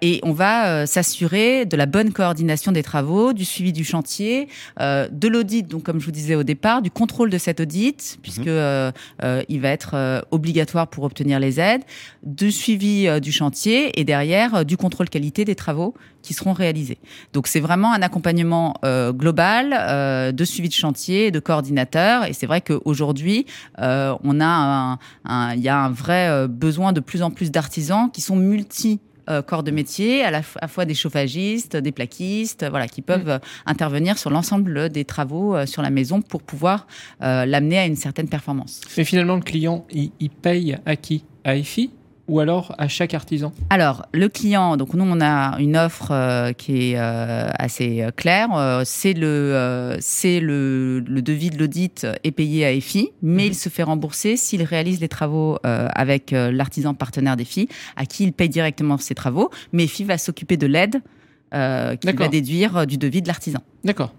Et 0.00 0.20
on 0.22 0.32
va 0.32 0.86
s'assurer 0.86 1.66
de 1.66 1.76
la 1.76 1.86
bonne 1.86 2.12
coordination 2.12 2.72
des 2.72 2.82
travaux, 2.82 3.32
du 3.32 3.44
suivi 3.44 3.72
du 3.72 3.84
chantier, 3.84 4.48
de 4.78 5.28
l'audit, 5.28 5.66
donc 5.66 5.82
comme 5.82 6.00
je 6.00 6.06
vous 6.06 6.12
disais 6.12 6.34
au 6.34 6.42
départ, 6.42 6.82
du 6.82 6.90
contrôle 6.90 7.30
de 7.30 7.38
cet 7.38 7.60
audit, 7.60 8.18
puisque 8.22 8.46
euh, 8.46 8.90
euh, 9.22 9.42
il 9.48 9.60
va 9.60 9.68
être 9.68 10.24
obligatoire 10.30 10.88
pour 10.88 11.04
obtenir 11.04 11.40
les 11.40 11.60
aides, 11.60 11.82
du 12.22 12.52
suivi 12.52 13.08
du 13.20 13.32
chantier 13.32 13.98
et 13.98 14.04
derrière 14.04 14.64
du 14.64 14.76
contrôle 14.76 15.08
qualité 15.08 15.44
des 15.44 15.54
travaux 15.54 15.94
qui 16.22 16.34
seront 16.34 16.52
réalisés. 16.52 16.98
Donc 17.32 17.46
c'est 17.46 17.60
vraiment 17.60 17.92
un 17.92 18.02
accompagnement 18.02 18.74
global 18.84 20.34
de 20.34 20.44
suivi 20.44 20.68
de 20.68 20.74
chantier, 20.74 21.30
de 21.30 21.40
coordinateur. 21.40 22.24
Et 22.24 22.32
c'est 22.32 22.46
vrai 22.46 22.60
qu'aujourd'hui, 22.60 23.17
euh, 23.80 24.14
on 24.24 24.40
a 24.40 24.98
un, 25.24 25.54
y 25.54 25.68
a 25.68 25.78
un 25.84 25.90
vrai 25.90 26.28
euh, 26.28 26.48
besoin 26.48 26.92
de 26.92 27.00
plus 27.00 27.22
en 27.22 27.30
plus 27.30 27.50
d'artisans 27.50 28.10
qui 28.12 28.20
sont 28.20 28.36
multi 28.36 29.00
euh, 29.30 29.42
corps 29.42 29.62
de 29.62 29.70
métier, 29.70 30.24
à 30.24 30.30
la, 30.30 30.40
f- 30.40 30.56
à 30.56 30.62
la 30.62 30.68
fois 30.68 30.86
des 30.86 30.94
chauffagistes, 30.94 31.76
des 31.76 31.92
plaquistes, 31.92 32.64
voilà, 32.70 32.88
qui 32.88 33.02
peuvent 33.02 33.28
euh, 33.28 33.38
intervenir 33.66 34.16
sur 34.16 34.30
l'ensemble 34.30 34.88
des 34.88 35.04
travaux 35.04 35.66
sur 35.66 35.82
la 35.82 35.90
maison 35.90 36.22
pour 36.22 36.42
pouvoir 36.42 36.86
euh, 37.22 37.44
l'amener 37.44 37.78
à 37.78 37.84
une 37.86 37.96
certaine 37.96 38.28
performance. 38.28 38.80
Mais 38.96 39.04
finalement, 39.04 39.36
le 39.36 39.42
client, 39.42 39.84
il, 39.90 40.12
il 40.18 40.30
paye 40.30 40.78
à 40.86 40.96
qui? 40.96 41.24
À 41.44 41.56
EFI 41.56 41.90
ou 42.28 42.40
alors 42.40 42.74
à 42.78 42.88
chaque 42.88 43.14
artisan 43.14 43.52
Alors, 43.70 44.06
le 44.12 44.28
client, 44.28 44.76
donc 44.76 44.94
nous, 44.94 45.04
on 45.04 45.20
a 45.20 45.58
une 45.58 45.76
offre 45.76 46.10
euh, 46.10 46.52
qui 46.52 46.92
est 46.92 46.98
euh, 46.98 47.48
assez 47.58 48.02
euh, 48.02 48.10
claire. 48.10 48.50
Euh, 48.54 48.82
c'est 48.84 49.14
le, 49.14 49.96
c'est 50.00 50.38
le, 50.40 51.00
le 51.00 51.22
devis 51.22 51.50
de 51.50 51.58
l'audit 51.58 52.06
est 52.22 52.30
payé 52.30 52.64
à 52.64 52.72
EFI, 52.72 53.10
mais 53.22 53.46
il 53.46 53.54
se 53.54 53.68
fait 53.68 53.82
rembourser 53.82 54.36
s'il 54.36 54.62
réalise 54.62 55.00
les 55.00 55.08
travaux 55.08 55.58
avec 55.62 56.30
l'artisan 56.30 56.94
partenaire 56.94 57.36
d'EFI, 57.36 57.68
à 57.96 58.06
qui 58.06 58.24
il 58.24 58.32
paye 58.32 58.48
directement 58.48 58.98
ses 58.98 59.14
travaux. 59.14 59.50
Mais 59.72 59.84
EFI 59.84 60.04
va 60.04 60.18
s'occuper 60.18 60.56
de 60.56 60.66
l'aide 60.66 61.00
qui 61.50 62.06
D'accord. 62.06 62.26
va 62.26 62.28
déduire 62.28 62.86
du 62.86 62.98
devis 62.98 63.22
de 63.22 63.28
l'artisan. 63.28 63.60
D'accord. 63.84 64.12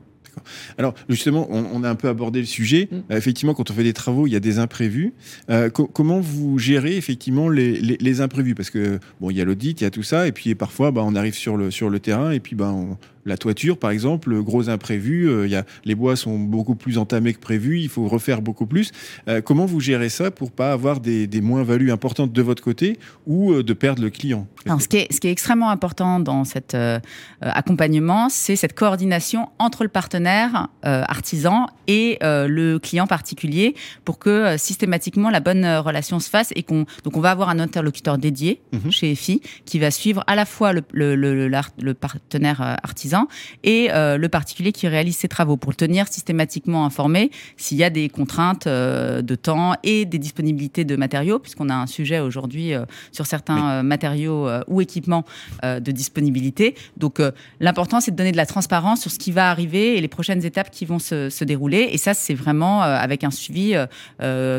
Alors 0.77 0.93
justement, 1.09 1.47
on, 1.49 1.65
on 1.73 1.83
a 1.83 1.89
un 1.89 1.95
peu 1.95 2.07
abordé 2.09 2.39
le 2.39 2.45
sujet. 2.45 2.87
Mm. 2.91 2.95
Euh, 3.11 3.17
effectivement, 3.17 3.53
quand 3.53 3.69
on 3.71 3.73
fait 3.73 3.83
des 3.83 3.93
travaux, 3.93 4.27
il 4.27 4.31
y 4.31 4.35
a 4.35 4.39
des 4.39 4.59
imprévus. 4.59 5.13
Euh, 5.49 5.69
co- 5.69 5.87
comment 5.87 6.19
vous 6.19 6.57
gérez 6.59 6.97
effectivement 6.97 7.49
les, 7.49 7.79
les- 7.79 7.97
les 7.99 8.21
imprévus? 8.21 8.55
Parce 8.55 8.69
que 8.69 8.99
bon, 9.21 9.29
il 9.29 9.37
y 9.37 9.41
a 9.41 9.45
l'audit, 9.45 9.79
il 9.81 9.83
y 9.83 9.87
a 9.87 9.91
tout 9.91 10.03
ça, 10.03 10.27
et 10.27 10.31
puis 10.31 10.55
parfois, 10.55 10.91
bah, 10.91 11.01
on 11.05 11.15
arrive 11.15 11.35
sur 11.35 11.57
le 11.57 11.71
sur 11.71 11.89
le 11.89 11.99
terrain, 11.99 12.31
et 12.31 12.39
puis 12.39 12.55
bah, 12.55 12.71
on- 12.71 12.97
la 13.29 13.37
toiture, 13.37 13.77
par 13.77 13.91
exemple, 13.91 14.41
gros 14.41 14.69
imprévu. 14.69 15.29
euh, 15.29 15.47
y 15.47 15.55
a 15.55 15.63
les 15.85 15.95
bois 15.95 16.15
sont 16.17 16.37
beaucoup 16.37 16.75
plus 16.75 16.97
entamés 16.97 17.33
que 17.33 17.39
prévu. 17.39 17.79
Il 17.79 17.87
faut 17.89 18.07
refaire 18.07 18.41
beaucoup 18.41 18.65
plus. 18.65 18.91
Euh, 19.29 19.39
comment 19.41 19.65
vous 19.65 19.79
gérez 19.79 20.09
ça 20.09 20.31
pour 20.31 20.51
pas 20.51 20.73
avoir 20.73 20.99
des, 20.99 21.27
des 21.27 21.39
moins-values 21.41 21.91
importantes 21.91 22.33
de 22.33 22.41
votre 22.41 22.61
côté 22.63 22.99
ou 23.27 23.53
euh, 23.53 23.63
de 23.63 23.73
perdre 23.73 24.01
le 24.03 24.09
client 24.09 24.47
Alors, 24.65 24.81
ce, 24.81 24.87
qui 24.89 24.97
est, 24.97 25.13
ce 25.13 25.19
qui 25.21 25.27
est 25.27 25.31
extrêmement 25.31 25.69
important 25.69 26.19
dans 26.19 26.43
cet 26.43 26.73
euh, 26.75 26.99
euh, 27.43 27.49
accompagnement, 27.53 28.27
c'est 28.29 28.55
cette 28.57 28.73
coordination 28.73 29.47
entre 29.59 29.83
le 29.83 29.89
partenaire 29.89 30.67
euh, 30.85 31.03
artisan 31.07 31.67
et 31.87 32.17
euh, 32.23 32.47
le 32.47 32.79
client 32.79 33.07
particulier 33.07 33.75
pour 34.05 34.19
que 34.19 34.29
euh, 34.29 34.57
systématiquement 34.57 35.29
la 35.29 35.39
bonne 35.39 35.63
euh, 35.63 35.81
relation 35.81 36.19
se 36.19 36.29
fasse 36.29 36.51
et 36.55 36.63
qu'on 36.63 36.85
donc 37.03 37.15
on 37.15 37.21
va 37.21 37.31
avoir 37.31 37.49
un 37.49 37.59
interlocuteur 37.59 38.17
dédié 38.17 38.59
Mhm. 38.71 38.91
chez 38.91 39.11
EFI 39.11 39.41
qui 39.65 39.79
va 39.79 39.91
suivre 39.91 40.23
à 40.27 40.35
la 40.35 40.45
fois 40.45 40.73
le, 40.73 40.81
le, 40.91 41.15
le, 41.15 41.35
le- 41.35 41.47
l'art- 41.47 41.71
le 41.81 41.93
partenaire 41.93 42.61
euh, 42.61 42.75
artisan 42.83 43.18
voisin, 43.19 43.27
et 43.63 43.89
le 43.91 44.27
particulier 44.27 44.71
qui 44.71 44.87
réalise 44.87 45.17
ses 45.17 45.27
travaux 45.27 45.57
pour 45.57 45.71
le 45.71 45.75
tenir 45.75 46.07
systématiquement 46.07 46.85
informé 46.85 47.31
s'il 47.57 47.77
y 47.77 47.83
a 47.83 47.89
des 47.89 48.09
contraintes 48.09 48.67
de 48.67 49.35
temps 49.35 49.73
et 49.83 50.05
des 50.05 50.19
disponibilités 50.19 50.85
de 50.85 50.95
matériaux, 50.95 51.39
puisqu'on 51.39 51.69
a 51.69 51.75
un 51.75 51.87
sujet 51.87 52.19
aujourd'hui 52.19 52.73
sur 53.11 53.25
certains 53.25 53.83
matériaux 53.83 54.47
ou 54.67 54.81
équipements 54.81 55.25
de 55.63 55.91
disponibilité. 55.91 56.75
Donc 56.97 57.21
l'important, 57.59 57.99
c'est 57.99 58.11
de 58.11 58.15
donner 58.15 58.31
de 58.31 58.37
la 58.37 58.45
transparence 58.45 59.01
sur 59.01 59.11
ce 59.11 59.19
qui 59.19 59.31
va 59.31 59.49
arriver 59.49 59.97
et 59.97 60.01
les 60.01 60.07
prochaines 60.07 60.45
étapes 60.45 60.71
qui 60.71 60.85
vont 60.85 60.99
se, 60.99 61.29
se 61.29 61.43
dérouler. 61.43 61.89
Et 61.91 61.97
ça, 61.97 62.13
c'est 62.13 62.33
vraiment 62.33 62.81
avec 62.81 63.23
un 63.23 63.31
suivi 63.31 63.75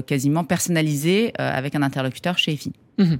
quasiment 0.06 0.44
personnalisé 0.44 1.32
avec 1.38 1.74
un 1.74 1.82
interlocuteur 1.82 2.38
chez 2.38 2.52
EFI. 2.52 2.72
Mhm. 3.00 3.18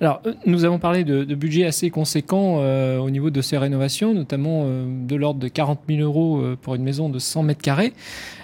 Alors, 0.00 0.20
euh, 0.26 0.34
nous 0.44 0.64
avons 0.64 0.78
parlé 0.78 1.04
de, 1.04 1.24
de 1.24 1.34
budget 1.34 1.64
assez 1.64 1.88
conséquent 1.88 2.58
euh, 2.58 2.98
au 2.98 3.08
niveau 3.08 3.30
de 3.30 3.40
ces 3.40 3.56
rénovations, 3.56 4.12
notamment 4.12 4.64
euh, 4.66 4.84
de 4.86 5.16
l'ordre 5.16 5.40
de 5.40 5.48
40 5.48 5.80
000 5.88 6.02
euros 6.02 6.42
pour 6.60 6.74
une 6.74 6.82
maison 6.82 7.08
de 7.08 7.18
100 7.18 7.42
mètres 7.42 7.62
carrés. 7.62 7.94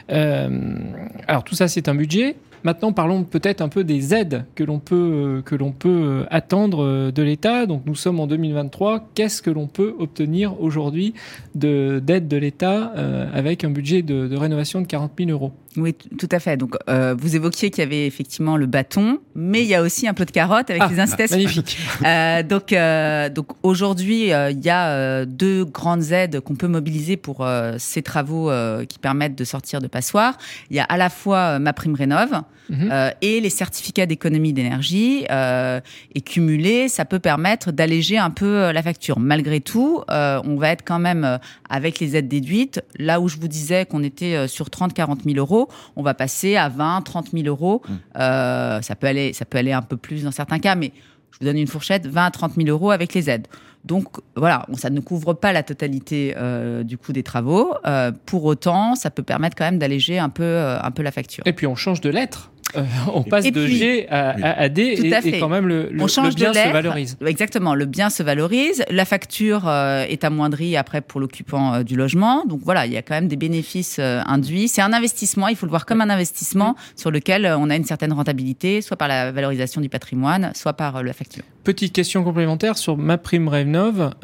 alors, 0.09 1.45
tout 1.45 1.54
ça, 1.54 1.68
c'est 1.68 1.88
un 1.88 1.95
budget. 1.95 2.37
Maintenant, 2.64 2.92
parlons 2.92 3.23
peut-être 3.23 3.61
un 3.61 3.68
peu 3.68 3.85
des 3.85 4.14
aides 4.14 4.45
que 4.57 4.64
l'on 4.64 4.80
peut, 4.80 5.42
que 5.45 5.54
l'on 5.54 5.71
peut 5.71 6.25
attendre 6.30 7.12
de 7.12 7.23
l'État. 7.23 7.66
Donc, 7.66 7.83
nous 7.87 7.95
sommes 7.95 8.18
en 8.18 8.26
2023. 8.26 9.11
Qu'est-ce 9.14 9.42
que 9.42 9.50
l'on 9.50 9.68
peut 9.68 9.95
obtenir 9.99 10.61
aujourd'hui 10.61 11.14
d'aide 11.54 12.26
de, 12.26 12.37
l'État 12.37 12.92
avec 13.33 13.64
un 13.64 13.71
budget 13.71 14.02
de, 14.02 14.26
de 14.26 14.37
rénovation 14.37 14.80
de 14.80 14.87
40 14.87 15.12
000 15.18 15.30
euros? 15.30 15.52
Oui, 15.80 15.94
tout 15.94 16.28
à 16.30 16.40
fait. 16.40 16.56
Donc, 16.56 16.76
euh, 16.88 17.14
vous 17.18 17.37
évoquiez 17.37 17.70
qu'il 17.70 17.82
y 17.82 17.87
avait 17.87 18.06
effectivement 18.06 18.56
le 18.56 18.66
bâton, 18.66 19.20
mais 19.35 19.62
il 19.62 19.68
y 19.68 19.75
a 19.75 19.82
aussi 19.82 20.08
un 20.08 20.14
peu 20.14 20.25
de 20.25 20.30
carotte 20.30 20.70
avec 20.70 20.82
ah, 20.85 20.88
les 20.90 21.00
incitations. 21.00 21.37
magnifique. 21.37 21.78
Euh, 22.04 22.42
donc, 22.42 22.73
euh, 22.73 23.28
donc 23.28 23.49
aujourd'hui, 23.62 24.28
il 24.30 24.64
y 24.64 24.70
a 24.70 25.25
deux 25.25 25.64
grandes 25.64 26.12
aides 26.12 26.40
qu'on 26.40 26.54
peut 26.54 26.68
mobiliser 26.68 27.16
pour 27.16 27.47
ces 27.78 28.02
travaux 28.02 28.50
qui 28.88 28.99
permettent 28.99 29.35
de 29.35 29.44
sortir 29.44 29.80
de 29.80 29.88
passoire. 29.88 30.38
Il 30.70 30.76
y 30.76 30.80
a 30.80 30.85
à 30.85 30.97
la 30.97 31.11
fois 31.11 31.58
ma 31.58 31.73
prime 31.73 31.94
rénov 31.94 32.30
mhm. 32.70 33.12
et 33.20 33.40
les 33.40 33.50
certificats 33.50 34.06
d'économie 34.06 34.52
d'énergie. 34.52 35.25
et 35.25 36.20
cumulés, 36.20 36.88
ça 36.88 37.04
peut 37.04 37.18
permettre 37.18 37.73
d'alléger 37.73 38.16
un 38.16 38.30
peu 38.30 38.70
la 38.70 38.82
facture. 38.82 39.18
Malgré 39.18 39.61
tout, 39.61 40.02
on 40.08 40.56
va 40.56 40.70
être 40.70 40.85
quand 40.85 41.00
même 41.00 41.38
avec 41.68 41.99
les 41.99 42.16
aides 42.16 42.28
déduites. 42.28 42.82
Là 42.97 43.20
où 43.20 43.28
je 43.28 43.38
vous 43.38 43.49
disais 43.49 43.87
qu'on 43.87 44.02
était 44.02 44.47
sur 44.47 44.68
30-40 44.68 45.25
000 45.25 45.37
euros, 45.38 45.67
on 45.96 46.02
va 46.02 46.14
passer 46.14 46.56
à 46.56 46.68
20, 46.68 47.02
30 47.02 47.30
000 47.32 47.46
euros. 47.46 47.82
Mmh. 47.87 47.92
Euh, 48.18 48.82
ça, 48.82 48.94
peut 48.94 49.06
aller, 49.06 49.32
ça 49.32 49.44
peut 49.44 49.58
aller 49.58 49.72
un 49.72 49.82
peu 49.82 49.96
plus 49.96 50.25
dans 50.25 50.30
certains 50.30 50.58
cas, 50.58 50.75
mais 50.75 50.92
je 51.32 51.38
vous 51.40 51.46
donne 51.46 51.58
une 51.58 51.66
fourchette, 51.66 52.06
20 52.06 52.26
à 52.26 52.30
30 52.30 52.54
000 52.54 52.68
euros 52.68 52.90
avec 52.90 53.14
les 53.14 53.30
aides. 53.30 53.46
Donc 53.84 54.08
voilà, 54.34 54.66
ça 54.75 54.90
ne 54.90 55.00
couvre 55.00 55.34
pas 55.34 55.52
la 55.52 55.62
totalité 55.62 56.34
euh, 56.37 56.82
du 56.82 56.98
coût 56.98 57.12
des 57.12 57.22
travaux. 57.22 57.75
Euh, 57.87 58.10
pour 58.26 58.44
autant, 58.44 58.96
ça 58.96 59.10
peut 59.10 59.22
permettre 59.22 59.56
quand 59.56 59.64
même 59.64 59.78
d'alléger 59.78 60.18
un 60.18 60.28
peu, 60.28 60.58
un 60.82 60.90
peu 60.90 61.02
la 61.02 61.12
facture. 61.12 61.44
Et 61.46 61.52
puis 61.52 61.66
on 61.66 61.76
change 61.76 62.00
de 62.00 62.10
lettre. 62.10 62.50
Euh, 62.76 62.84
on 63.12 63.22
passe 63.22 63.50
de 63.50 63.66
G 63.66 64.06
à, 64.10 64.68
D 64.68 64.82
et, 64.82 65.38
quand 65.38 65.48
même 65.48 65.66
le, 65.66 65.90
bien 66.34 66.52
se 66.52 66.72
valorise. 66.72 67.16
Exactement, 67.25 67.75
le 67.75 67.87
bien 67.87 68.10
se 68.10 68.22
valorise. 68.22 68.84
La 68.90 69.04
facture 69.04 69.68
euh, 69.68 70.04
est 70.04 70.25
amoindrie 70.25 70.76
après 70.76 71.00
pour 71.00 71.20
l'occupant 71.20 71.75
euh, 71.75 71.82
du 71.82 71.96
logement. 71.96 72.44
Donc 72.44 72.60
voilà, 72.64 72.87
il 72.87 72.92
y 72.92 72.96
a 72.96 73.02
quand 73.02 73.14
même 73.14 73.28
des 73.28 73.37
bénéfices 73.37 73.98
induits. 73.98 74.68
C'est 74.68 74.82
un 74.82 74.92
investissement, 74.92 75.48
il 75.48 75.56
faut 75.56 75.66
le 75.66 75.70
voir 75.70 75.87
comme 75.87 76.00
un 76.00 76.10
investissement 76.10 76.76
sur 76.96 77.10
lequel 77.10 77.46
on 77.46 77.70
a 77.70 77.76
une 77.76 77.84
certaine 77.84 78.12
rentabilité, 78.12 78.82
soit 78.82 78.96
par 78.96 79.08
la 79.08 79.32
valorisation 79.32 79.80
du 79.80 79.88
patrimoine, 79.88 80.52
soit 80.54 80.75
par 80.75 81.02
la 81.02 81.12
facture. 81.12 81.44
Petite 81.68 81.92
question 81.92 82.25
complémentaire 82.25 82.78
sur 82.78 82.96
ma 82.96 83.18
prime 83.18 83.46
Rénov. 83.46 84.14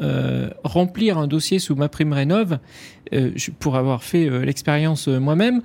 remplir 0.63 1.19
un 1.19 1.27
dossier 1.27 1.59
sous 1.59 1.75
ma 1.75 1.89
prime 1.89 2.11
Rénov, 2.11 2.57
pour 3.59 3.75
avoir 3.75 4.03
fait 4.03 4.27
l'expérience 4.43 5.07
moi-même, 5.07 5.61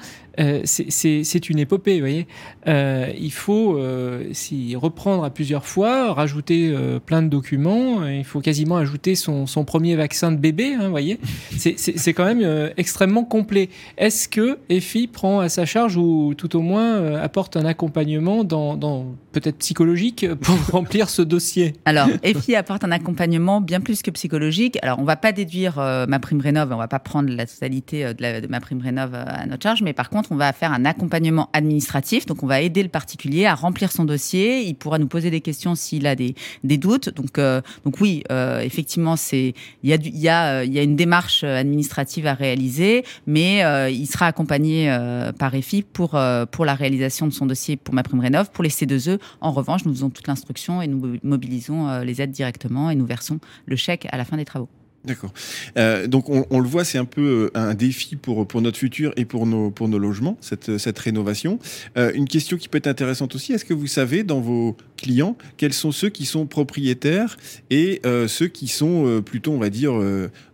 c'est 0.65 1.51
une 1.51 1.59
épopée, 1.59 1.95
vous 1.95 2.01
voyez. 2.01 2.27
Euh, 2.67 3.11
il 3.19 3.33
faut 3.33 3.77
euh, 3.77 4.25
s'y 4.33 4.77
reprendre 4.77 5.25
à 5.25 5.31
plusieurs 5.31 5.67
fois, 5.67 6.13
rajouter 6.13 6.71
euh, 6.73 6.99
plein 6.99 7.23
de 7.23 7.29
documents. 7.29 8.07
Il 8.07 8.25
faut 8.25 8.41
quasiment 8.41 8.77
ajouter 8.77 9.15
son, 9.15 9.47
premier 9.65 9.97
vaccin 9.97 10.33
de 10.33 10.37
bébé. 10.37 10.75
Hein, 10.75 10.89
voyez, 10.89 11.19
c'est 11.57 12.15
quand 12.15 12.25
même 12.25 12.73
extrêmement 12.77 13.25
complet. 13.25 13.69
Est-ce 13.99 14.29
que 14.29 14.59
EFI 14.69 15.07
prend 15.07 15.41
à 15.41 15.49
sa 15.49 15.67
charge 15.67 15.97
ou 15.97 16.35
tout 16.37 16.57
au 16.57 16.61
moins 16.61 17.15
apporte 17.17 17.57
un 17.57 17.65
accompagnement 17.65 18.45
dans, 18.45 19.15
peut-être 19.33 19.59
psychologique 19.59 20.27
pour 20.35 20.57
remplir 20.73 21.11
ce 21.11 21.23
dossier? 21.23 21.70
Alors 21.85 22.09
EFI 22.23 22.57
apporte 22.57 22.85
un 22.85 22.93
accompagnement 22.93 23.61
bien 23.61 23.81
plus 23.81 24.03
que 24.03 24.11
psychologique. 24.11 24.79
Alors 24.83 24.99
on 24.99 25.05
va 25.05 25.17
pas 25.17 25.33
déduire 25.33 25.77
ma 26.09 26.19
prime 26.19 26.41
rénov, 26.41 26.73
on 26.73 26.77
va 26.77 26.89
pas 26.89 26.99
prendre 26.99 27.31
la 27.31 27.47
totalité 27.47 28.15
de, 28.15 28.41
de 28.41 28.47
ma 28.47 28.61
prime 28.61 28.81
rénov 28.81 29.15
à 29.15 29.47
notre 29.47 29.63
charge, 29.63 29.83
mais 29.83 29.93
par 29.93 30.11
contre 30.11 30.33
on 30.33 30.37
va 30.37 30.53
faire 30.53 30.73
un 30.73 30.85
accompagnement 30.85 31.49
administratif. 31.53 32.27
Donc 32.27 32.43
on 32.43 32.47
va 32.47 32.61
aider 32.61 32.83
le 32.83 32.89
particulier 32.89 33.47
à 33.47 33.55
remplir 33.55 33.93
son 33.93 34.05
dossier. 34.05 34.63
Il 34.63 34.75
pourra 34.75 34.99
nous 34.99 35.09
poser 35.09 35.31
des 35.31 35.41
questions 35.41 35.75
s'il 35.75 36.07
a 36.07 36.15
des, 36.15 36.35
doutes. 36.63 37.11
Donc, 37.11 37.39
euh, 37.39 37.61
donc 37.85 38.01
oui, 38.01 38.23
euh, 38.31 38.61
effectivement, 38.61 39.17
c'est 39.17 39.55
il 39.83 39.91
y 39.91 39.93
a 39.93 39.97
il 39.97 40.19
y 40.19 40.29
a 40.29 40.61
euh, 40.61 40.65
il 40.65 40.73
y 40.73 40.79
a 40.79 40.83
une 40.83 40.97
démarche 40.97 41.45
administrative 41.45 42.27
à 42.27 42.35
réaliser, 42.35 43.05
mais 43.27 43.63
il 43.93 44.07
sera 44.07 44.27
accompagné 44.27 44.95
par 45.39 45.55
EFI 45.55 45.83
pour 45.83 46.19
pour 46.51 46.65
la 46.65 46.75
réalisation 46.75 47.27
de 47.27 47.33
son 47.33 47.47
dossier 47.47 47.77
pour 47.77 47.95
ma 47.95 48.03
prime 48.03 48.21
rénov. 48.21 48.51
Pour 48.51 48.65
les 48.65 48.71
C2E, 48.71 49.19
en 49.41 49.53
revanche, 49.53 49.85
nous 49.85 49.93
faisons 49.93 50.11
toute 50.11 50.27
l'instruction 50.27 50.83
et 50.83 50.87
nous 50.87 51.19
mobilisons 51.23 51.60
les 52.05 52.23
aides 52.23 52.31
directement 52.31 52.91
et 52.91 52.95
nous 52.95 53.07
versons 53.07 53.39
le 53.67 53.77
chèque 53.77 54.07
à 54.11 54.17
la 54.17 54.25
fin 54.25 54.37
des 54.37 54.45
travaux. 54.45 54.69
D'accord. 55.03 55.33
Euh, 55.79 56.07
donc 56.07 56.29
on, 56.29 56.61
le 56.61 56.69
voit, 56.69 56.85
c'est 56.85 56.99
un 56.99 57.07
peu 57.07 57.51
euh, 57.57 57.59
un 57.59 57.73
défi 57.73 58.17
pour, 58.17 58.47
pour 58.47 58.61
notre 58.61 58.77
futur 58.77 59.15
et 59.17 59.25
pour 59.25 59.47
nos, 59.47 59.71
pour 59.71 59.89
nos 59.89 59.99
logements, 59.99 60.37
cette, 60.43 60.77
cette 60.77 60.99
rénovation. 60.99 61.59
Euh, 61.97 62.13
une 62.15 62.29
question 62.29 62.59
qui 62.59 62.69
peut 62.69 62.77
être 62.77 62.87
intéressante 62.87 63.35
aussi, 63.35 63.55
est-ce 63.55 63.65
que 63.65 63.73
vous 63.73 63.87
savez 63.87 64.25
dans 64.25 64.41
vos 64.41 64.77
clients 64.99 65.39
quels 65.57 65.73
sont 65.73 65.91
ceux 65.91 66.11
qui 66.11 66.27
sont 66.27 66.47
propriétaires 66.47 67.39
et 67.71 68.03
ceux 68.27 68.49
qui 68.49 68.69
sont 68.69 69.23
plutôt, 69.25 69.53
on 69.53 69.59
va 69.59 69.71
dire, 69.71 69.95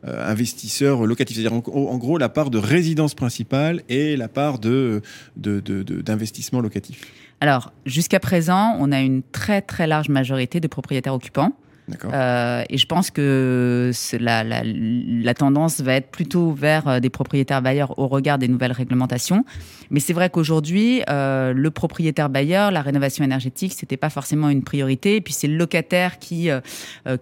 investisseurs 0.04 1.06
locatifs? 1.06 1.36
C'est-à-dire 1.36 1.52
en, 1.52 1.98
gros 1.98 2.16
la 2.16 2.28
part 2.28 2.50
de 2.50 2.58
résidence 2.58 3.14
principale 3.14 3.82
et 3.88 4.16
la 4.16 4.28
part 4.28 4.58
de, 4.58 5.02
d'investissement 5.36 6.60
locatif 6.60 7.02
alors, 7.42 7.74
jusqu'à 7.84 8.18
présent, 8.18 8.76
on 8.78 8.92
a 8.92 9.00
une 9.02 9.22
très 9.22 9.60
très 9.60 9.86
large 9.86 10.08
majorité 10.08 10.58
de 10.58 10.68
propriétaires 10.68 11.12
occupants. 11.12 11.52
Euh, 12.12 12.64
et 12.68 12.78
je 12.78 12.86
pense 12.86 13.10
que 13.10 13.92
la, 14.18 15.34
tendance 15.34 15.80
va 15.80 15.94
être 15.94 16.10
plutôt 16.10 16.52
vers 16.52 16.88
euh, 16.88 17.00
des 17.00 17.10
propriétaires 17.10 17.62
bailleurs 17.62 17.98
au 17.98 18.08
regard 18.08 18.38
des 18.38 18.48
nouvelles 18.48 18.72
réglementations. 18.72 19.44
Mais 19.90 20.00
c'est 20.00 20.12
vrai 20.12 20.30
qu'aujourd'hui, 20.30 21.02
euh, 21.08 21.52
le 21.52 21.70
propriétaire 21.70 22.28
bailleur, 22.28 22.70
la 22.70 22.82
rénovation 22.82 23.24
énergétique, 23.24 23.74
c'était 23.76 23.96
pas 23.96 24.10
forcément 24.10 24.48
une 24.48 24.64
priorité. 24.64 25.16
Et 25.16 25.20
puis 25.20 25.32
c'est 25.32 25.46
le 25.46 25.56
locataire 25.56 26.18
qui, 26.18 26.48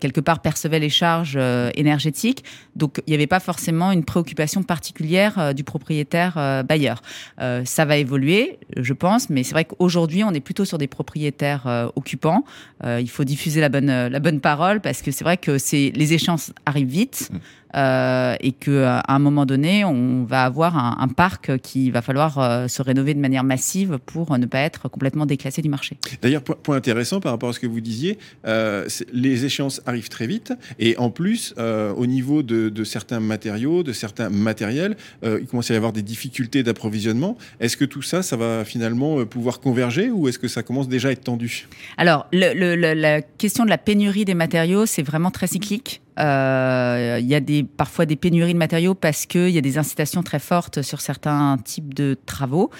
quelque 0.01 0.21
part, 0.21 0.41
percevait 0.41 0.79
les 0.79 0.89
charges 0.89 1.39
énergétiques. 1.75 2.45
Donc 2.77 3.03
il 3.07 3.11
n'y 3.11 3.15
avait 3.15 3.27
pas 3.27 3.41
forcément 3.41 3.93
une 3.93 4.05
préoccupation 4.05 4.63
particulière 4.63 5.55
du 5.55 5.65
propriétaire 5.65 6.65
bailleur. 6.65 7.03
ça 7.39 7.85
va 7.85 7.97
évoluer, 7.97 8.59
je 8.77 8.93
pense, 8.93 9.31
mais 9.31 9.43
c'est 9.43 9.53
vrai 9.53 9.65
qu'aujourd'hui, 9.65 10.25
on 10.25 10.33
est 10.33 10.41
plutôt 10.41 10.65
sur 10.65 10.79
des 10.79 10.87
propriétaires 10.87 11.91
occupants. 11.97 12.45
il 12.85 13.11
faut 13.11 13.25
diffuser 13.25 13.61
la 13.61 13.69
bonne, 13.69 14.09
la 14.09 14.21
bonne 14.21 14.41
part 14.41 14.54
parce 14.81 15.03
que 15.03 15.11
c'est 15.11 15.25
vrai 15.25 15.37
que 15.37 15.59
c'est 15.59 15.93
les 15.95 16.13
échéances 16.13 16.53
arrivent 16.67 16.89
vite. 16.89 17.31
Euh, 17.75 18.37
et 18.41 18.53
qu'à 18.53 19.03
un 19.09 19.19
moment 19.19 19.47
donné, 19.47 19.85
on 19.85 20.25
va 20.25 20.45
avoir 20.45 20.77
un, 20.77 21.09
parc 21.09 21.59
qui 21.59 21.91
va 21.91 22.03
falloir 22.03 22.39
euh, 22.39 22.69
se 22.69 22.83
rénover 22.83 23.15
de 23.15 23.21
manière 23.21 23.45
massive 23.45 23.99
pour 24.05 24.37
ne 24.37 24.47
pas 24.47 24.61
être 24.61 24.89
complètement 24.89 25.27
déclassé 25.27 25.63
du 25.63 25.69
marché. 25.69 25.97
D'ailleurs, 26.23 26.43
point, 26.43 26.77
intéressant 26.77 27.21
par 27.21 27.33
rapport 27.33 27.51
à 27.51 27.53
ce 27.53 27.61
que 27.61 27.67
vous 27.67 27.81
disiez, 27.81 28.19
euh, 28.47 28.89
les 29.13 29.45
échéances 29.45 29.81
arrivent 29.87 30.09
très 30.09 30.27
vite 30.27 30.53
et 30.79 30.97
en 30.99 31.11
plus, 31.11 31.55
au 31.59 32.07
niveau 32.07 32.43
de, 32.43 32.69
de, 32.69 32.85
certains 32.85 33.21
matériaux, 33.21 33.83
de 33.83 33.93
certains 33.93 34.29
matériels, 34.29 34.97
il 35.23 35.47
commence 35.47 35.71
à 35.71 35.75
y 35.75 35.77
avoir 35.77 35.93
des 35.93 36.03
difficultés 36.03 36.63
d'approvisionnement. 36.63 37.37
Est-ce 37.61 37.77
que 37.77 37.85
tout 37.85 38.03
ça, 38.03 38.23
ça 38.23 38.37
va 38.37 38.65
finalement 38.65 39.25
pouvoir 39.25 39.61
converger 39.61 40.11
ou 40.11 40.29
est-ce 40.29 40.39
que 40.39 40.49
ça 40.49 40.63
commence 40.63 40.89
déjà 40.89 41.09
à 41.09 41.13
être 41.13 41.25
tendu? 41.25 41.67
Alors, 41.97 42.27
le, 42.33 42.75
la 42.95 43.23
question 43.23 43.65
de 43.65 43.71
la 43.71 43.79
pénurie 43.79 44.25
des 44.25 44.35
matériaux, 44.35 44.87
c'est 44.87 45.03
vraiment 45.03 45.31
très 45.31 45.47
cyclique. 45.47 46.03
Euh, 46.19 47.19
il 47.21 47.27
y 47.27 47.35
a 47.35 47.41
des, 47.41 47.63
parfois 47.65 48.07
des 48.07 48.17
pénuries 48.17 48.53
de 48.53 48.59
matériaux 48.59 48.95
parce 48.95 49.27
qu'il 49.27 49.51
y 49.51 49.59
a 49.59 49.61
des 49.61 49.79
incitations 49.79 50.23
très 50.23 50.39
fortes 50.39 50.83
sur 50.83 51.01
certains 51.01 51.59
types 51.65 51.95
de 51.95 52.17
travaux. 52.27 52.71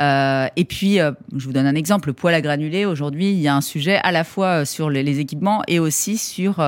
Euh, 0.00 0.46
et 0.56 0.64
puis, 0.64 1.00
euh, 1.00 1.12
je 1.36 1.46
vous 1.46 1.52
donne 1.52 1.66
un 1.66 1.74
exemple, 1.74 2.08
le 2.08 2.12
poêle 2.12 2.34
à 2.34 2.40
granulés. 2.40 2.84
Aujourd'hui, 2.84 3.30
il 3.30 3.40
y 3.40 3.48
a 3.48 3.54
un 3.54 3.60
sujet 3.60 3.98
à 4.02 4.12
la 4.12 4.24
fois 4.24 4.64
sur 4.64 4.90
les, 4.90 5.12
équipements 5.12 5.62
et 5.68 5.78
aussi 5.78 6.16
sur, 6.16 6.64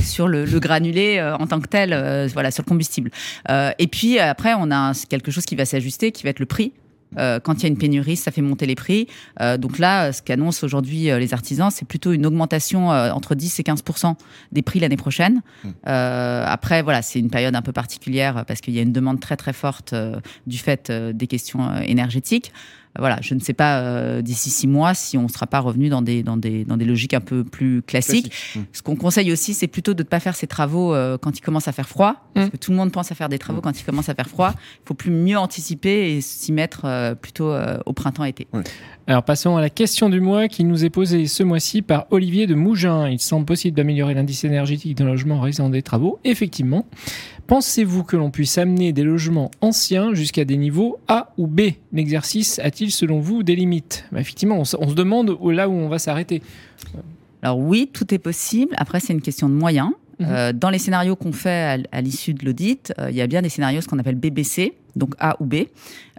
sur 0.00 0.28
le, 0.28 0.44
le 0.46 0.58
granulé 0.58 1.20
en 1.38 1.46
tant 1.46 1.60
que 1.60 1.68
tel, 1.68 1.90
voilà, 2.32 2.50
sur 2.50 2.62
le 2.62 2.68
combustible. 2.68 3.10
et 3.50 3.86
puis 3.88 4.18
après, 4.18 4.54
on 4.58 4.70
a 4.70 4.92
quelque 5.08 5.30
chose 5.30 5.44
qui 5.44 5.54
va 5.54 5.66
s'ajuster, 5.66 6.12
qui 6.12 6.22
va 6.22 6.30
être 6.30 6.40
le 6.40 6.46
prix 6.46 6.72
Euh, 7.16 7.40
quand 7.40 7.54
il 7.54 7.62
y 7.62 7.66
a 7.66 7.68
une 7.68 7.78
pénurie, 7.78 8.16
ça 8.16 8.30
fait 8.30 8.42
monter 8.42 8.66
les 8.66 8.74
prix. 8.74 9.06
Euh, 9.40 9.56
donc 9.56 9.78
là, 9.78 10.12
ce 10.12 10.22
qu'annoncent 10.22 10.64
aujourd'hui 10.64 11.10
euh, 11.10 11.18
les 11.18 11.32
artisans, 11.32 11.70
c'est 11.70 11.86
plutôt 11.86 12.12
une 12.12 12.26
augmentation 12.26 12.92
euh, 12.92 13.10
entre 13.12 13.34
10 13.34 13.60
et 13.60 13.62
15 13.62 13.82
des 14.52 14.62
prix 14.62 14.80
l'année 14.80 14.96
prochaine. 14.96 15.42
Mm. 15.64 15.68
Euh, 15.86 16.44
après, 16.46 16.82
voilà, 16.82 17.02
c'est 17.02 17.18
une 17.18 17.30
période 17.30 17.54
un 17.54 17.62
peu 17.62 17.72
particulière 17.72 18.44
parce 18.46 18.60
qu'il 18.60 18.74
y 18.74 18.78
a 18.78 18.82
une 18.82 18.92
demande 18.92 19.20
très 19.20 19.36
très 19.36 19.52
forte 19.52 19.94
du 20.46 20.58
fait 20.58 20.90
des 20.90 21.26
questions 21.26 21.80
énergétiques. 21.82 22.52
Voilà, 22.98 23.18
je 23.20 23.34
ne 23.34 23.40
sais 23.40 23.52
pas 23.52 23.80
euh, 23.80 24.22
d'ici 24.22 24.50
six 24.50 24.66
mois 24.66 24.94
si 24.94 25.16
on 25.18 25.24
ne 25.24 25.28
sera 25.28 25.46
pas 25.46 25.60
revenu 25.60 25.88
dans 25.88 26.02
des, 26.02 26.22
dans, 26.22 26.36
des, 26.36 26.64
dans 26.64 26.76
des 26.76 26.84
logiques 26.84 27.14
un 27.14 27.20
peu 27.20 27.44
plus 27.44 27.82
classiques. 27.82 28.32
Mmh. 28.54 28.60
Ce 28.72 28.82
qu'on 28.82 28.96
conseille 28.96 29.32
aussi, 29.32 29.54
c'est 29.54 29.68
plutôt 29.68 29.94
de 29.94 30.02
ne 30.02 30.08
pas 30.08 30.20
faire 30.20 30.34
ses 30.34 30.46
travaux 30.46 30.94
euh, 30.94 31.18
quand 31.18 31.36
il 31.38 31.40
commence 31.40 31.68
à 31.68 31.72
faire 31.72 31.88
froid, 31.88 32.16
parce 32.34 32.48
Mm. 32.48 32.50
que 32.50 32.56
tout 32.56 32.70
le 32.70 32.76
monde 32.76 32.92
pense 32.92 33.10
à 33.12 33.14
faire 33.14 33.28
des 33.28 33.38
travaux 33.38 33.60
quand 33.60 33.78
il 33.78 33.84
commence 33.84 34.08
à 34.08 34.14
faire 34.14 34.28
froid. 34.28 34.52
Il 34.56 34.86
faut 34.88 34.94
plus 34.94 35.10
mieux 35.10 35.38
anticiper 35.38 36.12
et 36.12 36.20
s'y 36.20 36.52
mettre 36.52 36.82
euh, 36.84 37.14
plutôt 37.14 37.50
euh, 37.50 37.78
au 37.86 37.92
printemps-été. 37.92 38.46
Alors 39.06 39.22
passons 39.22 39.56
à 39.56 39.60
la 39.60 39.70
question 39.70 40.08
du 40.08 40.20
mois 40.20 40.48
qui 40.48 40.64
nous 40.64 40.84
est 40.84 40.90
posée 40.90 41.26
ce 41.26 41.42
mois-ci 41.42 41.82
par 41.82 42.06
Olivier 42.10 42.46
de 42.46 42.54
Mougin. 42.54 43.08
Il 43.08 43.20
semble 43.20 43.46
possible 43.46 43.76
d'améliorer 43.76 44.14
l'indice 44.14 44.44
énergétique 44.44 44.96
d'un 44.96 45.06
logement 45.06 45.36
en 45.36 45.40
raison 45.40 45.68
des 45.70 45.82
travaux. 45.82 46.18
Effectivement. 46.24 46.86
Pensez-vous 47.48 48.04
que 48.04 48.14
l'on 48.14 48.30
puisse 48.30 48.58
amener 48.58 48.92
des 48.92 49.02
logements 49.02 49.50
anciens 49.62 50.12
jusqu'à 50.12 50.44
des 50.44 50.58
niveaux 50.58 50.98
A 51.08 51.32
ou 51.38 51.46
B? 51.46 51.62
L'exercice 51.94 52.58
a-t-il 52.58 52.92
selon 52.92 53.20
vous 53.20 53.42
des 53.42 53.56
limites? 53.56 54.04
Bah, 54.12 54.20
Effectivement, 54.20 54.58
on 54.58 54.66
se, 54.66 54.76
on 54.78 54.90
se 54.90 54.94
demande 54.94 55.34
là 55.42 55.66
où 55.66 55.72
on 55.72 55.88
va 55.88 55.98
s'arrêter. 55.98 56.42
Alors 57.40 57.58
oui, 57.58 57.88
tout 57.90 58.12
est 58.12 58.18
possible. 58.18 58.74
Après, 58.76 59.00
c'est 59.00 59.14
une 59.14 59.22
question 59.22 59.48
de 59.48 59.54
moyens. 59.54 59.88
Mhm. 60.18 60.26
Euh, 60.28 60.52
dans 60.52 60.68
les 60.68 60.78
scénarios 60.78 61.16
qu'on 61.16 61.32
fait 61.32 61.80
à, 61.90 61.96
à 61.96 62.00
l'issue 62.02 62.34
de 62.34 62.44
l'audit, 62.44 62.92
euh, 62.98 63.08
il 63.08 63.16
y 63.16 63.22
a 63.22 63.26
bien 63.26 63.40
des 63.40 63.48
scénarios 63.48 63.80
ce 63.80 63.88
qu'on 63.88 63.98
appelle 63.98 64.16
BBC, 64.16 64.74
donc 64.94 65.14
A 65.18 65.40
ou 65.40 65.46
B. 65.46 65.54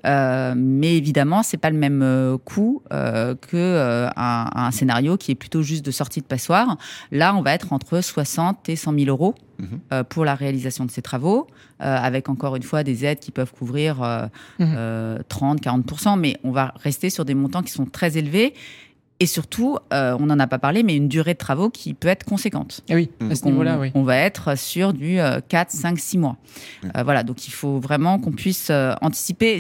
Euh, 0.06 0.54
mais 0.58 0.96
évidemment, 0.96 1.44
c'est 1.44 1.58
pas 1.58 1.70
le 1.70 1.78
même 1.78 2.02
euh, 2.02 2.38
coût 2.38 2.82
euh, 2.94 3.36
que 3.36 3.56
euh, 3.58 4.08
un, 4.16 4.50
un 4.54 4.72
scénario 4.72 5.18
qui 5.18 5.32
est 5.32 5.36
plutôt 5.36 5.62
juste 5.62 5.86
de 5.86 5.92
sortie 5.92 6.22
de 6.22 6.26
passoire. 6.26 6.78
Là, 7.12 7.36
on 7.36 7.42
va 7.42 7.54
être 7.54 7.74
entre 7.74 8.02
60 8.02 8.70
et 8.70 8.76
100 8.76 8.94
000 8.94 9.06
euros 9.10 9.36
Mhm. 9.60 9.80
euh, 9.92 10.04
pour 10.06 10.24
la 10.24 10.36
réalisation 10.36 10.86
de 10.86 10.92
ces 10.92 11.02
travaux, 11.02 11.46
euh, 11.82 11.98
avec 11.98 12.30
encore 12.30 12.56
une 12.56 12.64
fois 12.64 12.84
des 12.84 13.04
aides 13.04 13.20
qui 13.20 13.32
peuvent 13.32 13.52
couvrir 13.52 14.02
euh, 14.02 14.26
Mhm. 14.58 14.74
euh, 14.78 15.18
30, 15.28 15.60
40 15.60 16.18
mais 16.18 16.38
on 16.46 16.52
va 16.52 16.74
rester 16.82 17.10
sur 17.10 17.26
des 17.26 17.34
montants 17.34 17.62
qui 17.62 17.74
sont 17.74 17.86
très 17.86 18.18
élevés. 18.18 18.54
Et 19.22 19.26
surtout, 19.26 19.78
euh, 19.92 20.16
on 20.20 20.28
n'en 20.28 20.40
a 20.40 20.48
pas 20.48 20.60
parlé, 20.60 20.82
mais 20.82 20.96
une 20.96 21.10
durée 21.10 21.34
de 21.34 21.40
travaux 21.40 21.70
qui 21.70 21.94
peut 21.94 22.08
être 22.08 22.24
conséquente. 22.24 22.82
Ah 22.90 22.96
oui, 22.96 23.10
à 23.30 23.36
ce 23.36 23.44
niveau-là, 23.46 23.76
on, 23.78 23.82
oui. 23.82 23.92
on 23.94 24.04
va 24.04 24.16
être 24.16 24.58
sur 24.58 24.94
du 24.94 25.20
euh, 25.20 25.42
4, 25.46 25.72
5, 25.72 26.00
6 26.00 26.18
mois. 26.18 26.38
Euh, 26.96 27.04
voilà, 27.04 27.24
donc 27.24 27.46
il 27.48 27.52
faut 27.52 27.80
vraiment 27.80 28.18
qu'on 28.20 28.32
puisse 28.32 28.70
euh, 28.70 28.94
anticiper. 29.02 29.60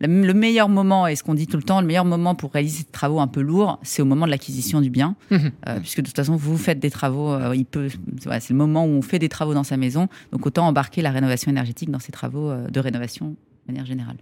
Le, 0.00 0.06
le 0.26 0.34
meilleur 0.34 0.68
moment, 0.68 1.06
et 1.08 1.16
ce 1.16 1.24
qu'on 1.24 1.34
dit 1.34 1.46
tout 1.48 1.56
le 1.56 1.62
temps, 1.64 1.80
le 1.80 1.86
meilleur 1.86 2.04
moment 2.04 2.34
pour 2.36 2.52
réaliser 2.52 2.84
des 2.84 2.90
travaux 2.90 3.18
un 3.18 3.26
peu 3.26 3.40
lourds, 3.40 3.78
c'est 3.82 4.00
au 4.00 4.04
moment 4.04 4.26
de 4.26 4.30
l'acquisition 4.30 4.80
du 4.80 4.90
bien. 4.90 5.16
Euh, 5.32 5.80
puisque 5.80 6.00
de 6.00 6.06
toute 6.06 6.16
façon, 6.16 6.36
vous 6.36 6.56
faites 6.56 6.78
des 6.78 6.90
travaux, 6.90 7.32
euh, 7.32 7.54
il 7.56 7.64
peut, 7.64 7.88
voilà, 8.22 8.38
c'est 8.40 8.52
le 8.52 8.58
moment 8.58 8.84
où 8.84 8.90
on 8.90 9.02
fait 9.02 9.18
des 9.18 9.28
travaux 9.28 9.54
dans 9.54 9.64
sa 9.64 9.76
maison. 9.76 10.08
Donc 10.30 10.46
autant 10.46 10.66
embarquer 10.66 11.02
la 11.02 11.10
rénovation 11.10 11.50
énergétique 11.50 11.90
dans 11.90 11.98
ces 11.98 12.12
travaux 12.12 12.50
euh, 12.50 12.68
de 12.68 12.80
rénovation 12.80 13.34
de 13.66 13.72
manière 13.72 13.86
générale. 13.86 14.16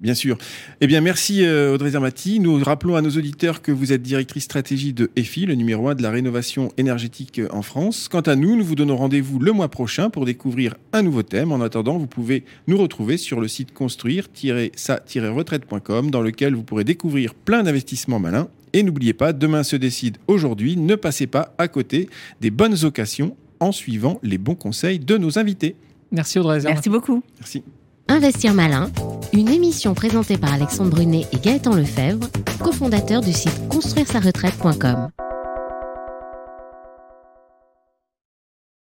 Bien 0.00 0.14
sûr. 0.14 0.38
Eh 0.80 0.86
bien, 0.86 1.00
merci 1.00 1.44
euh, 1.44 1.74
Audrey 1.74 1.90
Zermati. 1.90 2.38
Nous 2.40 2.62
rappelons 2.62 2.96
à 2.96 3.02
nos 3.02 3.10
auditeurs 3.10 3.60
que 3.62 3.72
vous 3.72 3.92
êtes 3.92 4.02
directrice 4.02 4.44
stratégie 4.44 4.92
de 4.92 5.10
EFI, 5.16 5.46
le 5.46 5.54
numéro 5.54 5.88
1 5.88 5.96
de 5.96 6.02
la 6.02 6.10
rénovation 6.10 6.70
énergétique 6.76 7.40
euh, 7.40 7.48
en 7.50 7.62
France. 7.62 8.08
Quant 8.08 8.20
à 8.20 8.36
nous, 8.36 8.54
nous 8.56 8.64
vous 8.64 8.76
donnons 8.76 8.96
rendez-vous 8.96 9.40
le 9.40 9.52
mois 9.52 9.68
prochain 9.68 10.08
pour 10.10 10.24
découvrir 10.24 10.76
un 10.92 11.02
nouveau 11.02 11.22
thème. 11.22 11.52
En 11.52 11.60
attendant, 11.60 11.98
vous 11.98 12.06
pouvez 12.06 12.44
nous 12.66 12.78
retrouver 12.78 13.16
sur 13.16 13.40
le 13.40 13.48
site 13.48 13.72
construire-sa-retraite.com 13.72 16.10
dans 16.10 16.22
lequel 16.22 16.54
vous 16.54 16.62
pourrez 16.62 16.84
découvrir 16.84 17.34
plein 17.34 17.64
d'investissements 17.64 18.20
malins. 18.20 18.48
Et 18.72 18.82
n'oubliez 18.82 19.12
pas, 19.14 19.32
demain 19.32 19.62
se 19.62 19.76
décide 19.76 20.18
aujourd'hui. 20.26 20.76
Ne 20.76 20.94
passez 20.94 21.26
pas 21.26 21.54
à 21.58 21.68
côté 21.68 22.08
des 22.40 22.50
bonnes 22.50 22.84
occasions 22.84 23.36
en 23.60 23.72
suivant 23.72 24.18
les 24.22 24.38
bons 24.38 24.54
conseils 24.54 24.98
de 24.98 25.18
nos 25.18 25.38
invités. 25.38 25.76
Merci 26.12 26.38
Audrey. 26.38 26.60
Zermatt. 26.60 26.76
Merci 26.76 26.90
beaucoup. 26.90 27.22
Merci. 27.38 27.62
Investir 28.10 28.54
malin, 28.54 28.90
une 29.34 29.48
émission 29.48 29.92
présentée 29.92 30.38
par 30.38 30.52
Alexandre 30.52 30.90
Brunet 30.90 31.26
et 31.32 31.38
Gaëtan 31.38 31.74
Lefebvre, 31.74 32.26
cofondateurs 32.58 33.20
du 33.20 33.32
site 33.32 33.68
construire-sa-retraite.com. 33.68 35.10